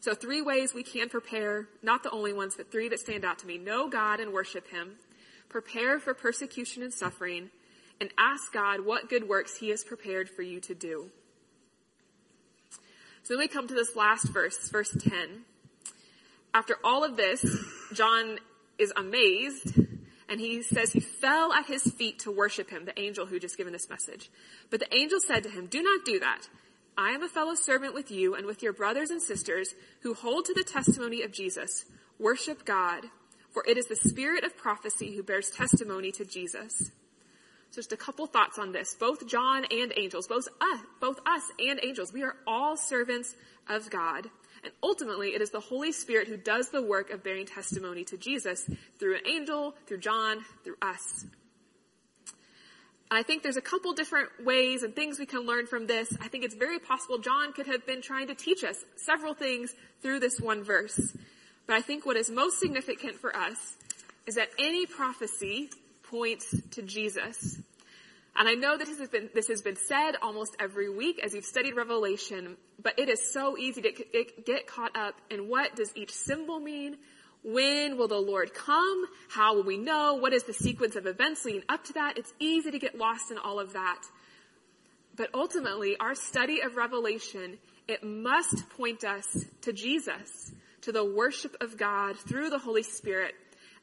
So 0.00 0.14
three 0.14 0.42
ways 0.42 0.74
we 0.74 0.82
can 0.82 1.08
prepare, 1.08 1.68
not 1.82 2.02
the 2.02 2.10
only 2.10 2.32
ones, 2.32 2.54
but 2.56 2.72
three 2.72 2.88
that 2.88 3.00
stand 3.00 3.24
out 3.24 3.38
to 3.40 3.46
me. 3.46 3.58
Know 3.58 3.88
God 3.88 4.20
and 4.20 4.32
worship 4.32 4.68
Him. 4.68 4.92
Prepare 5.48 5.98
for 5.98 6.14
persecution 6.14 6.82
and 6.82 6.92
suffering. 6.92 7.50
And 8.00 8.10
ask 8.16 8.52
God 8.52 8.84
what 8.84 9.08
good 9.08 9.28
works 9.28 9.56
He 9.58 9.70
has 9.70 9.82
prepared 9.82 10.28
for 10.28 10.42
you 10.42 10.60
to 10.60 10.74
do. 10.74 11.10
So 13.22 13.34
then 13.34 13.40
we 13.40 13.48
come 13.48 13.68
to 13.68 13.74
this 13.74 13.96
last 13.96 14.28
verse, 14.28 14.68
verse 14.70 14.96
10. 14.98 15.44
After 16.54 16.76
all 16.82 17.04
of 17.04 17.16
this, 17.16 17.44
John 17.92 18.38
is 18.78 18.92
amazed 18.96 19.78
and 20.28 20.40
he 20.40 20.62
says 20.62 20.92
he 20.92 21.00
fell 21.00 21.52
at 21.52 21.66
his 21.66 21.82
feet 21.82 22.20
to 22.20 22.30
worship 22.30 22.70
him, 22.70 22.84
the 22.84 22.98
angel 22.98 23.26
who 23.26 23.38
just 23.38 23.56
given 23.56 23.72
this 23.72 23.88
message. 23.88 24.30
But 24.70 24.80
the 24.80 24.94
angel 24.94 25.18
said 25.26 25.42
to 25.44 25.50
him, 25.50 25.66
do 25.66 25.82
not 25.82 26.04
do 26.04 26.20
that. 26.20 26.48
I 26.96 27.10
am 27.10 27.22
a 27.22 27.28
fellow 27.28 27.54
servant 27.54 27.94
with 27.94 28.10
you 28.10 28.34
and 28.34 28.44
with 28.44 28.62
your 28.62 28.72
brothers 28.72 29.10
and 29.10 29.22
sisters 29.22 29.74
who 30.00 30.14
hold 30.14 30.44
to 30.46 30.54
the 30.54 30.64
testimony 30.64 31.22
of 31.22 31.32
Jesus. 31.32 31.84
Worship 32.18 32.64
God, 32.64 33.04
for 33.50 33.64
it 33.66 33.78
is 33.78 33.86
the 33.86 33.96
spirit 33.96 34.44
of 34.44 34.56
prophecy 34.56 35.14
who 35.14 35.22
bears 35.22 35.50
testimony 35.50 36.10
to 36.12 36.24
Jesus. 36.24 36.90
So 37.70 37.76
just 37.76 37.92
a 37.92 37.96
couple 37.96 38.26
thoughts 38.26 38.58
on 38.58 38.72
this. 38.72 38.94
Both 38.94 39.26
John 39.26 39.64
and 39.70 39.92
angels, 39.96 40.26
both 40.26 40.48
us, 40.60 40.80
both 41.00 41.20
us 41.26 41.42
and 41.58 41.80
angels, 41.82 42.12
we 42.12 42.22
are 42.22 42.34
all 42.46 42.76
servants 42.76 43.34
of 43.68 43.90
God. 43.90 44.26
And 44.64 44.72
ultimately, 44.82 45.34
it 45.34 45.42
is 45.42 45.50
the 45.50 45.60
Holy 45.60 45.92
Spirit 45.92 46.28
who 46.28 46.36
does 46.36 46.70
the 46.70 46.82
work 46.82 47.10
of 47.10 47.22
bearing 47.22 47.46
testimony 47.46 48.04
to 48.04 48.16
Jesus 48.16 48.68
through 48.98 49.16
an 49.16 49.26
angel, 49.26 49.74
through 49.86 49.98
John, 49.98 50.44
through 50.64 50.76
us. 50.82 51.26
I 53.10 53.22
think 53.22 53.42
there's 53.42 53.56
a 53.56 53.62
couple 53.62 53.94
different 53.94 54.28
ways 54.44 54.82
and 54.82 54.94
things 54.94 55.18
we 55.18 55.26
can 55.26 55.46
learn 55.46 55.66
from 55.66 55.86
this. 55.86 56.12
I 56.20 56.28
think 56.28 56.44
it's 56.44 56.54
very 56.54 56.78
possible 56.78 57.18
John 57.18 57.52
could 57.52 57.66
have 57.66 57.86
been 57.86 58.02
trying 58.02 58.26
to 58.26 58.34
teach 58.34 58.64
us 58.64 58.84
several 58.96 59.32
things 59.32 59.74
through 60.02 60.20
this 60.20 60.40
one 60.40 60.62
verse. 60.62 61.16
But 61.66 61.76
I 61.76 61.80
think 61.80 62.04
what 62.04 62.16
is 62.16 62.30
most 62.30 62.58
significant 62.58 63.16
for 63.16 63.34
us 63.34 63.76
is 64.26 64.34
that 64.34 64.48
any 64.58 64.84
prophecy 64.84 65.70
points 66.10 66.54
to 66.72 66.82
Jesus. 66.82 67.58
And 68.36 68.48
I 68.48 68.54
know 68.54 68.76
that 68.78 68.86
this 68.86 69.00
has 69.00 69.08
been, 69.08 69.30
this 69.34 69.48
has 69.48 69.62
been 69.62 69.76
said 69.76 70.12
almost 70.22 70.56
every 70.60 70.88
week 70.88 71.20
as 71.24 71.34
you've 71.34 71.44
studied 71.44 71.74
Revelation, 71.74 72.56
but 72.80 72.98
it 72.98 73.08
is 73.08 73.32
so 73.32 73.58
easy 73.58 73.82
to 73.82 74.24
get 74.44 74.66
caught 74.66 74.96
up 74.96 75.14
in 75.28 75.48
what 75.48 75.74
does 75.74 75.90
each 75.96 76.12
symbol 76.12 76.60
mean? 76.60 76.96
When 77.42 77.96
will 77.96 78.08
the 78.08 78.16
Lord 78.16 78.54
come? 78.54 79.06
How 79.28 79.56
will 79.56 79.64
we 79.64 79.76
know? 79.76 80.14
What 80.14 80.32
is 80.32 80.44
the 80.44 80.52
sequence 80.52 80.94
of 80.96 81.06
events 81.06 81.44
leading 81.44 81.64
up 81.68 81.84
to 81.84 81.92
that? 81.94 82.16
It's 82.16 82.32
easy 82.38 82.70
to 82.70 82.78
get 82.78 82.96
lost 82.96 83.30
in 83.30 83.38
all 83.38 83.58
of 83.58 83.72
that. 83.72 84.02
But 85.16 85.30
ultimately, 85.34 85.96
our 85.98 86.14
study 86.14 86.60
of 86.60 86.76
Revelation, 86.76 87.58
it 87.88 88.04
must 88.04 88.68
point 88.70 89.02
us 89.02 89.26
to 89.62 89.72
Jesus, 89.72 90.52
to 90.82 90.92
the 90.92 91.04
worship 91.04 91.56
of 91.60 91.76
God 91.76 92.16
through 92.16 92.50
the 92.50 92.58
Holy 92.58 92.84
Spirit. 92.84 93.34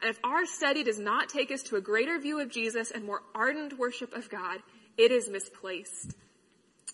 And 0.02 0.10
if 0.10 0.20
our 0.24 0.46
study 0.46 0.84
does 0.84 1.00
not 1.00 1.30
take 1.30 1.52
us 1.52 1.64
to 1.64 1.76
a 1.76 1.82
greater 1.82 2.20
view 2.20 2.40
of 2.40 2.52
Jesus 2.52 2.92
and 2.92 3.04
more 3.04 3.22
ardent 3.34 3.78
worship 3.78 4.14
of 4.14 4.30
God, 4.30 4.60
it 4.98 5.12
is 5.12 5.30
misplaced. 5.30 6.16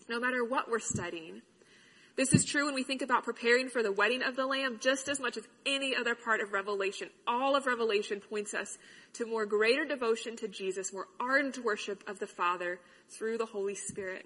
No 0.09 0.19
matter 0.19 0.43
what 0.43 0.69
we're 0.69 0.79
studying. 0.79 1.41
This 2.17 2.33
is 2.33 2.43
true 2.43 2.65
when 2.65 2.75
we 2.75 2.83
think 2.83 3.01
about 3.01 3.23
preparing 3.23 3.69
for 3.69 3.81
the 3.81 3.91
wedding 3.91 4.21
of 4.21 4.35
the 4.35 4.45
Lamb 4.45 4.79
just 4.81 5.07
as 5.07 5.19
much 5.19 5.37
as 5.37 5.47
any 5.65 5.95
other 5.95 6.13
part 6.13 6.41
of 6.41 6.51
Revelation. 6.51 7.09
All 7.25 7.55
of 7.55 7.65
Revelation 7.65 8.19
points 8.19 8.53
us 8.53 8.77
to 9.13 9.25
more 9.25 9.45
greater 9.45 9.85
devotion 9.85 10.35
to 10.37 10.47
Jesus, 10.47 10.93
more 10.93 11.07
ardent 11.19 11.63
worship 11.63 12.03
of 12.07 12.19
the 12.19 12.27
Father 12.27 12.79
through 13.09 13.37
the 13.37 13.45
Holy 13.45 13.75
Spirit. 13.75 14.25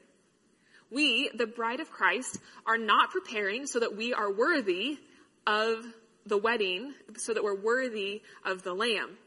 We, 0.92 1.30
the 1.36 1.48
bride 1.48 1.80
of 1.80 1.92
Christ, 1.92 2.40
are 2.66 2.78
not 2.78 3.12
preparing 3.12 3.68
so 3.68 3.80
that 3.80 3.96
we 3.96 4.14
are 4.14 4.32
worthy 4.32 4.98
of 5.46 5.86
the 6.26 6.38
wedding, 6.38 6.94
so 7.18 7.34
that 7.34 7.44
we're 7.44 7.56
worthy 7.56 8.22
of 8.44 8.64
the 8.64 8.74
Lamb. 8.74 9.18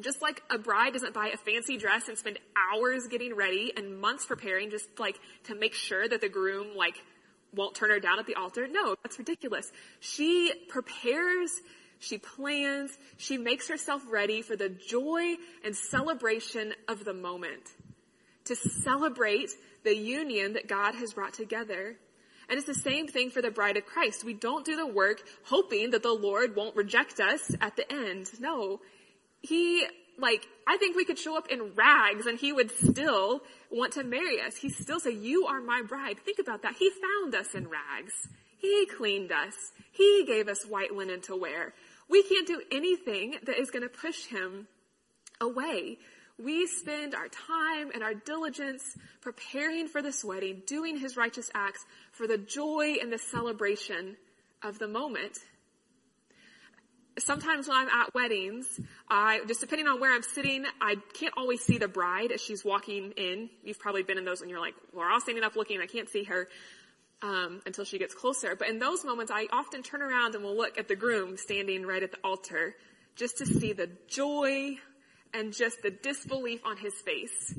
Just 0.00 0.20
like 0.20 0.42
a 0.50 0.58
bride 0.58 0.92
doesn't 0.92 1.14
buy 1.14 1.28
a 1.28 1.36
fancy 1.38 1.78
dress 1.78 2.08
and 2.08 2.18
spend 2.18 2.38
hours 2.54 3.06
getting 3.06 3.34
ready 3.34 3.72
and 3.74 3.98
months 3.98 4.26
preparing 4.26 4.70
just 4.70 4.86
like 4.98 5.18
to 5.44 5.54
make 5.54 5.72
sure 5.72 6.06
that 6.06 6.20
the 6.20 6.28
groom 6.28 6.76
like 6.76 6.96
won't 7.54 7.74
turn 7.74 7.88
her 7.90 8.00
down 8.00 8.18
at 8.18 8.26
the 8.26 8.34
altar. 8.34 8.68
No, 8.68 8.96
that's 9.02 9.18
ridiculous. 9.18 9.70
She 10.00 10.52
prepares, 10.68 11.50
she 11.98 12.18
plans, 12.18 12.90
she 13.16 13.38
makes 13.38 13.68
herself 13.68 14.02
ready 14.10 14.42
for 14.42 14.54
the 14.54 14.68
joy 14.68 15.36
and 15.64 15.74
celebration 15.74 16.74
of 16.88 17.04
the 17.04 17.14
moment. 17.14 17.62
To 18.44 18.54
celebrate 18.54 19.50
the 19.82 19.96
union 19.96 20.52
that 20.52 20.68
God 20.68 20.94
has 20.94 21.14
brought 21.14 21.32
together. 21.32 21.96
And 22.48 22.58
it's 22.58 22.66
the 22.66 22.74
same 22.74 23.08
thing 23.08 23.30
for 23.30 23.42
the 23.42 23.50
bride 23.50 23.76
of 23.76 23.86
Christ. 23.86 24.24
We 24.24 24.34
don't 24.34 24.64
do 24.64 24.76
the 24.76 24.86
work 24.86 25.22
hoping 25.44 25.90
that 25.90 26.02
the 26.02 26.12
Lord 26.12 26.54
won't 26.54 26.76
reject 26.76 27.18
us 27.20 27.54
at 27.60 27.76
the 27.76 27.90
end. 27.92 28.30
No. 28.38 28.80
He, 29.40 29.84
like, 30.18 30.46
I 30.66 30.76
think 30.76 30.96
we 30.96 31.04
could 31.04 31.18
show 31.18 31.36
up 31.36 31.48
in 31.48 31.74
rags 31.74 32.26
and 32.26 32.38
he 32.38 32.52
would 32.52 32.70
still 32.70 33.40
want 33.70 33.94
to 33.94 34.04
marry 34.04 34.40
us. 34.40 34.56
He 34.56 34.68
still 34.68 35.00
say, 35.00 35.10
you 35.10 35.46
are 35.46 35.60
my 35.60 35.82
bride. 35.82 36.18
Think 36.20 36.38
about 36.38 36.62
that. 36.62 36.76
He 36.78 36.90
found 36.90 37.34
us 37.34 37.54
in 37.54 37.68
rags. 37.68 38.12
He 38.58 38.86
cleaned 38.96 39.32
us. 39.32 39.54
He 39.92 40.24
gave 40.26 40.48
us 40.48 40.64
white 40.64 40.94
linen 40.94 41.20
to 41.22 41.36
wear. 41.36 41.74
We 42.08 42.22
can't 42.22 42.46
do 42.46 42.62
anything 42.70 43.36
that 43.44 43.58
is 43.58 43.70
going 43.70 43.82
to 43.82 43.88
push 43.88 44.26
him 44.26 44.68
away. 45.40 45.98
We 46.38 46.66
spend 46.66 47.14
our 47.14 47.28
time 47.28 47.90
and 47.94 48.02
our 48.02 48.12
diligence 48.12 48.82
preparing 49.22 49.88
for 49.88 50.02
this 50.02 50.22
wedding, 50.22 50.62
doing 50.66 50.98
his 50.98 51.16
righteous 51.16 51.50
acts 51.54 51.84
for 52.12 52.26
the 52.26 52.36
joy 52.36 52.96
and 53.00 53.10
the 53.10 53.18
celebration 53.18 54.16
of 54.62 54.78
the 54.78 54.86
moment. 54.86 55.38
Sometimes 57.18 57.68
when 57.68 57.78
I'm 57.78 57.88
at 57.88 58.14
weddings, 58.14 58.66
I, 59.08 59.40
just 59.48 59.60
depending 59.60 59.88
on 59.88 59.98
where 59.98 60.14
I'm 60.14 60.22
sitting, 60.22 60.66
I 60.78 60.96
can't 61.14 61.32
always 61.38 61.62
see 61.62 61.78
the 61.78 61.88
bride 61.88 62.30
as 62.30 62.42
she's 62.42 62.62
walking 62.62 63.12
in. 63.12 63.48
You've 63.64 63.78
probably 63.78 64.02
been 64.02 64.18
in 64.18 64.26
those 64.26 64.42
when 64.42 64.50
you're 64.50 64.60
like, 64.60 64.74
we're 64.92 65.10
all 65.10 65.22
standing 65.22 65.42
up 65.42 65.56
looking, 65.56 65.80
I 65.80 65.86
can't 65.86 66.10
see 66.10 66.24
her. 66.24 66.48
Um, 67.22 67.62
until 67.64 67.86
she 67.86 67.98
gets 67.98 68.14
closer. 68.14 68.54
But 68.56 68.68
in 68.68 68.78
those 68.78 69.02
moments, 69.02 69.32
I 69.34 69.46
often 69.50 69.82
turn 69.82 70.02
around 70.02 70.34
and 70.34 70.44
will 70.44 70.54
look 70.54 70.78
at 70.78 70.86
the 70.86 70.94
groom 70.94 71.38
standing 71.38 71.86
right 71.86 72.02
at 72.02 72.10
the 72.10 72.18
altar 72.22 72.76
just 73.14 73.38
to 73.38 73.46
see 73.46 73.72
the 73.72 73.88
joy 74.06 74.76
and 75.36 75.52
just 75.52 75.82
the 75.82 75.90
disbelief 75.90 76.60
on 76.64 76.78
his 76.78 76.94
face 76.94 77.54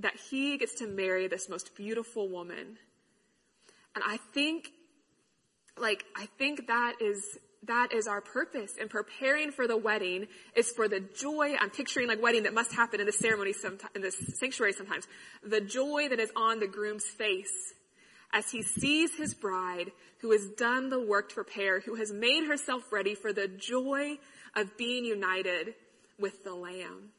that 0.00 0.14
he 0.30 0.58
gets 0.58 0.74
to 0.74 0.88
marry 0.88 1.28
this 1.28 1.48
most 1.48 1.76
beautiful 1.76 2.28
woman. 2.28 2.76
And 3.94 4.04
I 4.04 4.18
think, 4.34 4.72
like, 5.78 6.04
I 6.16 6.26
think 6.38 6.66
that 6.66 6.94
is, 7.00 7.38
that 7.68 7.92
is 7.92 8.08
our 8.08 8.20
purpose 8.20 8.74
in 8.76 8.88
preparing 8.88 9.52
for 9.52 9.68
the 9.68 9.76
wedding 9.76 10.26
is 10.56 10.70
for 10.70 10.88
the 10.88 10.98
joy, 10.98 11.54
I'm 11.60 11.70
picturing 11.70 12.08
like 12.08 12.20
wedding 12.20 12.42
that 12.42 12.54
must 12.54 12.72
happen 12.72 12.98
in 12.98 13.06
the 13.06 13.12
ceremony 13.12 13.52
sometimes, 13.52 13.92
in 13.94 14.02
the 14.02 14.10
sanctuary 14.10 14.72
sometimes, 14.72 15.06
the 15.44 15.60
joy 15.60 16.08
that 16.08 16.18
is 16.18 16.32
on 16.34 16.58
the 16.58 16.66
groom's 16.66 17.04
face 17.04 17.72
as 18.32 18.50
he 18.50 18.62
sees 18.62 19.14
his 19.16 19.32
bride 19.34 19.92
who 20.22 20.32
has 20.32 20.48
done 20.56 20.88
the 20.88 21.00
work 21.00 21.28
to 21.28 21.36
prepare, 21.36 21.80
who 21.80 21.94
has 21.94 22.10
made 22.10 22.48
herself 22.48 22.90
ready 22.90 23.14
for 23.14 23.32
the 23.32 23.46
joy 23.46 24.18
of 24.56 24.76
being 24.76 25.04
united 25.04 25.74
with 26.18 26.44
the 26.44 26.54
Lamb. 26.54 27.10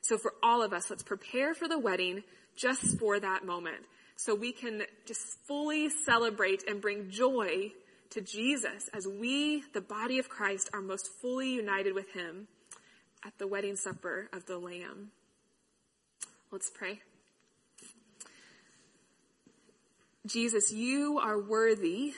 So 0.00 0.16
for 0.16 0.32
all 0.42 0.62
of 0.62 0.72
us, 0.72 0.90
let's 0.90 1.02
prepare 1.02 1.54
for 1.54 1.68
the 1.68 1.78
wedding 1.78 2.22
just 2.56 2.98
for 2.98 3.20
that 3.20 3.44
moment 3.44 3.84
so 4.16 4.34
we 4.34 4.52
can 4.52 4.82
just 5.06 5.38
fully 5.46 5.88
celebrate 5.88 6.64
and 6.68 6.80
bring 6.80 7.08
joy 7.10 7.70
to 8.10 8.20
Jesus 8.20 8.88
as 8.92 9.06
we, 9.06 9.62
the 9.74 9.80
body 9.80 10.18
of 10.18 10.28
Christ, 10.28 10.70
are 10.72 10.80
most 10.80 11.08
fully 11.20 11.50
united 11.50 11.94
with 11.94 12.10
him 12.12 12.48
at 13.24 13.38
the 13.38 13.46
wedding 13.46 13.76
supper 13.76 14.28
of 14.32 14.46
the 14.46 14.58
Lamb. 14.58 15.10
Let's 16.50 16.70
pray. 16.70 17.00
Jesus, 20.26 20.72
you 20.72 21.20
are 21.22 21.40
worthy 21.40 22.14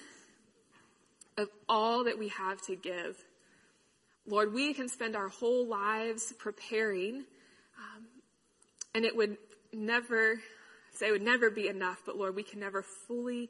of 1.37 1.48
all 1.68 2.05
that 2.05 2.18
we 2.18 2.29
have 2.29 2.61
to 2.62 2.76
give. 2.76 3.16
Lord, 4.26 4.52
we 4.52 4.74
can 4.74 4.88
spend 4.88 5.16
our 5.16 5.28
whole 5.28 5.66
lives 5.66 6.33
preparing, 6.38 7.24
um, 7.78 8.06
and 8.94 9.04
it 9.04 9.16
would 9.16 9.37
never, 9.72 10.40
say 10.94 11.09
it 11.09 11.12
would 11.12 11.22
never 11.22 11.50
be 11.50 11.68
enough, 11.68 12.02
but 12.04 12.16
Lord, 12.16 12.37
we 12.37 12.42
can 12.42 12.61
never 12.61 12.83
fully 12.83 13.48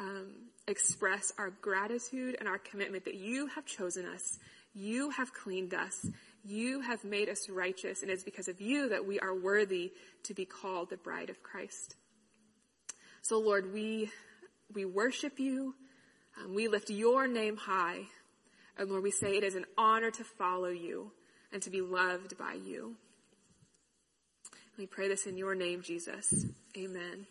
um, 0.00 0.32
express 0.66 1.32
our 1.38 1.50
gratitude 1.50 2.36
and 2.38 2.48
our 2.48 2.58
commitment 2.58 3.04
that 3.04 3.14
you 3.14 3.46
have 3.48 3.66
chosen 3.66 4.06
us, 4.06 4.38
you 4.74 5.10
have 5.10 5.32
cleaned 5.34 5.74
us, 5.74 6.06
you 6.44 6.80
have 6.80 7.04
made 7.04 7.28
us 7.28 7.48
righteous, 7.48 8.02
and 8.02 8.10
it's 8.10 8.22
because 8.24 8.48
of 8.48 8.60
you 8.60 8.88
that 8.88 9.06
we 9.06 9.20
are 9.20 9.34
worthy 9.34 9.92
to 10.24 10.34
be 10.34 10.44
called 10.44 10.90
the 10.90 10.96
bride 10.96 11.30
of 11.30 11.42
Christ. 11.42 11.96
So 13.22 13.38
Lord, 13.38 13.72
we, 13.72 14.10
we 14.72 14.84
worship 14.84 15.38
you, 15.38 15.74
um, 16.42 16.54
we 16.54 16.68
lift 16.68 16.90
your 16.90 17.26
name 17.26 17.56
high, 17.56 18.02
and 18.78 18.90
Lord, 18.90 19.02
we 19.02 19.10
say 19.10 19.36
it 19.36 19.44
is 19.44 19.56
an 19.56 19.66
honor 19.76 20.10
to 20.10 20.24
follow 20.24 20.68
you 20.68 21.12
and 21.52 21.60
to 21.62 21.70
be 21.70 21.80
loved 21.80 22.38
by 22.38 22.54
you. 22.54 22.94
We 24.78 24.86
pray 24.86 25.08
this 25.08 25.26
in 25.26 25.36
your 25.36 25.54
name, 25.56 25.82
Jesus. 25.82 26.46
Amen. 26.76 27.26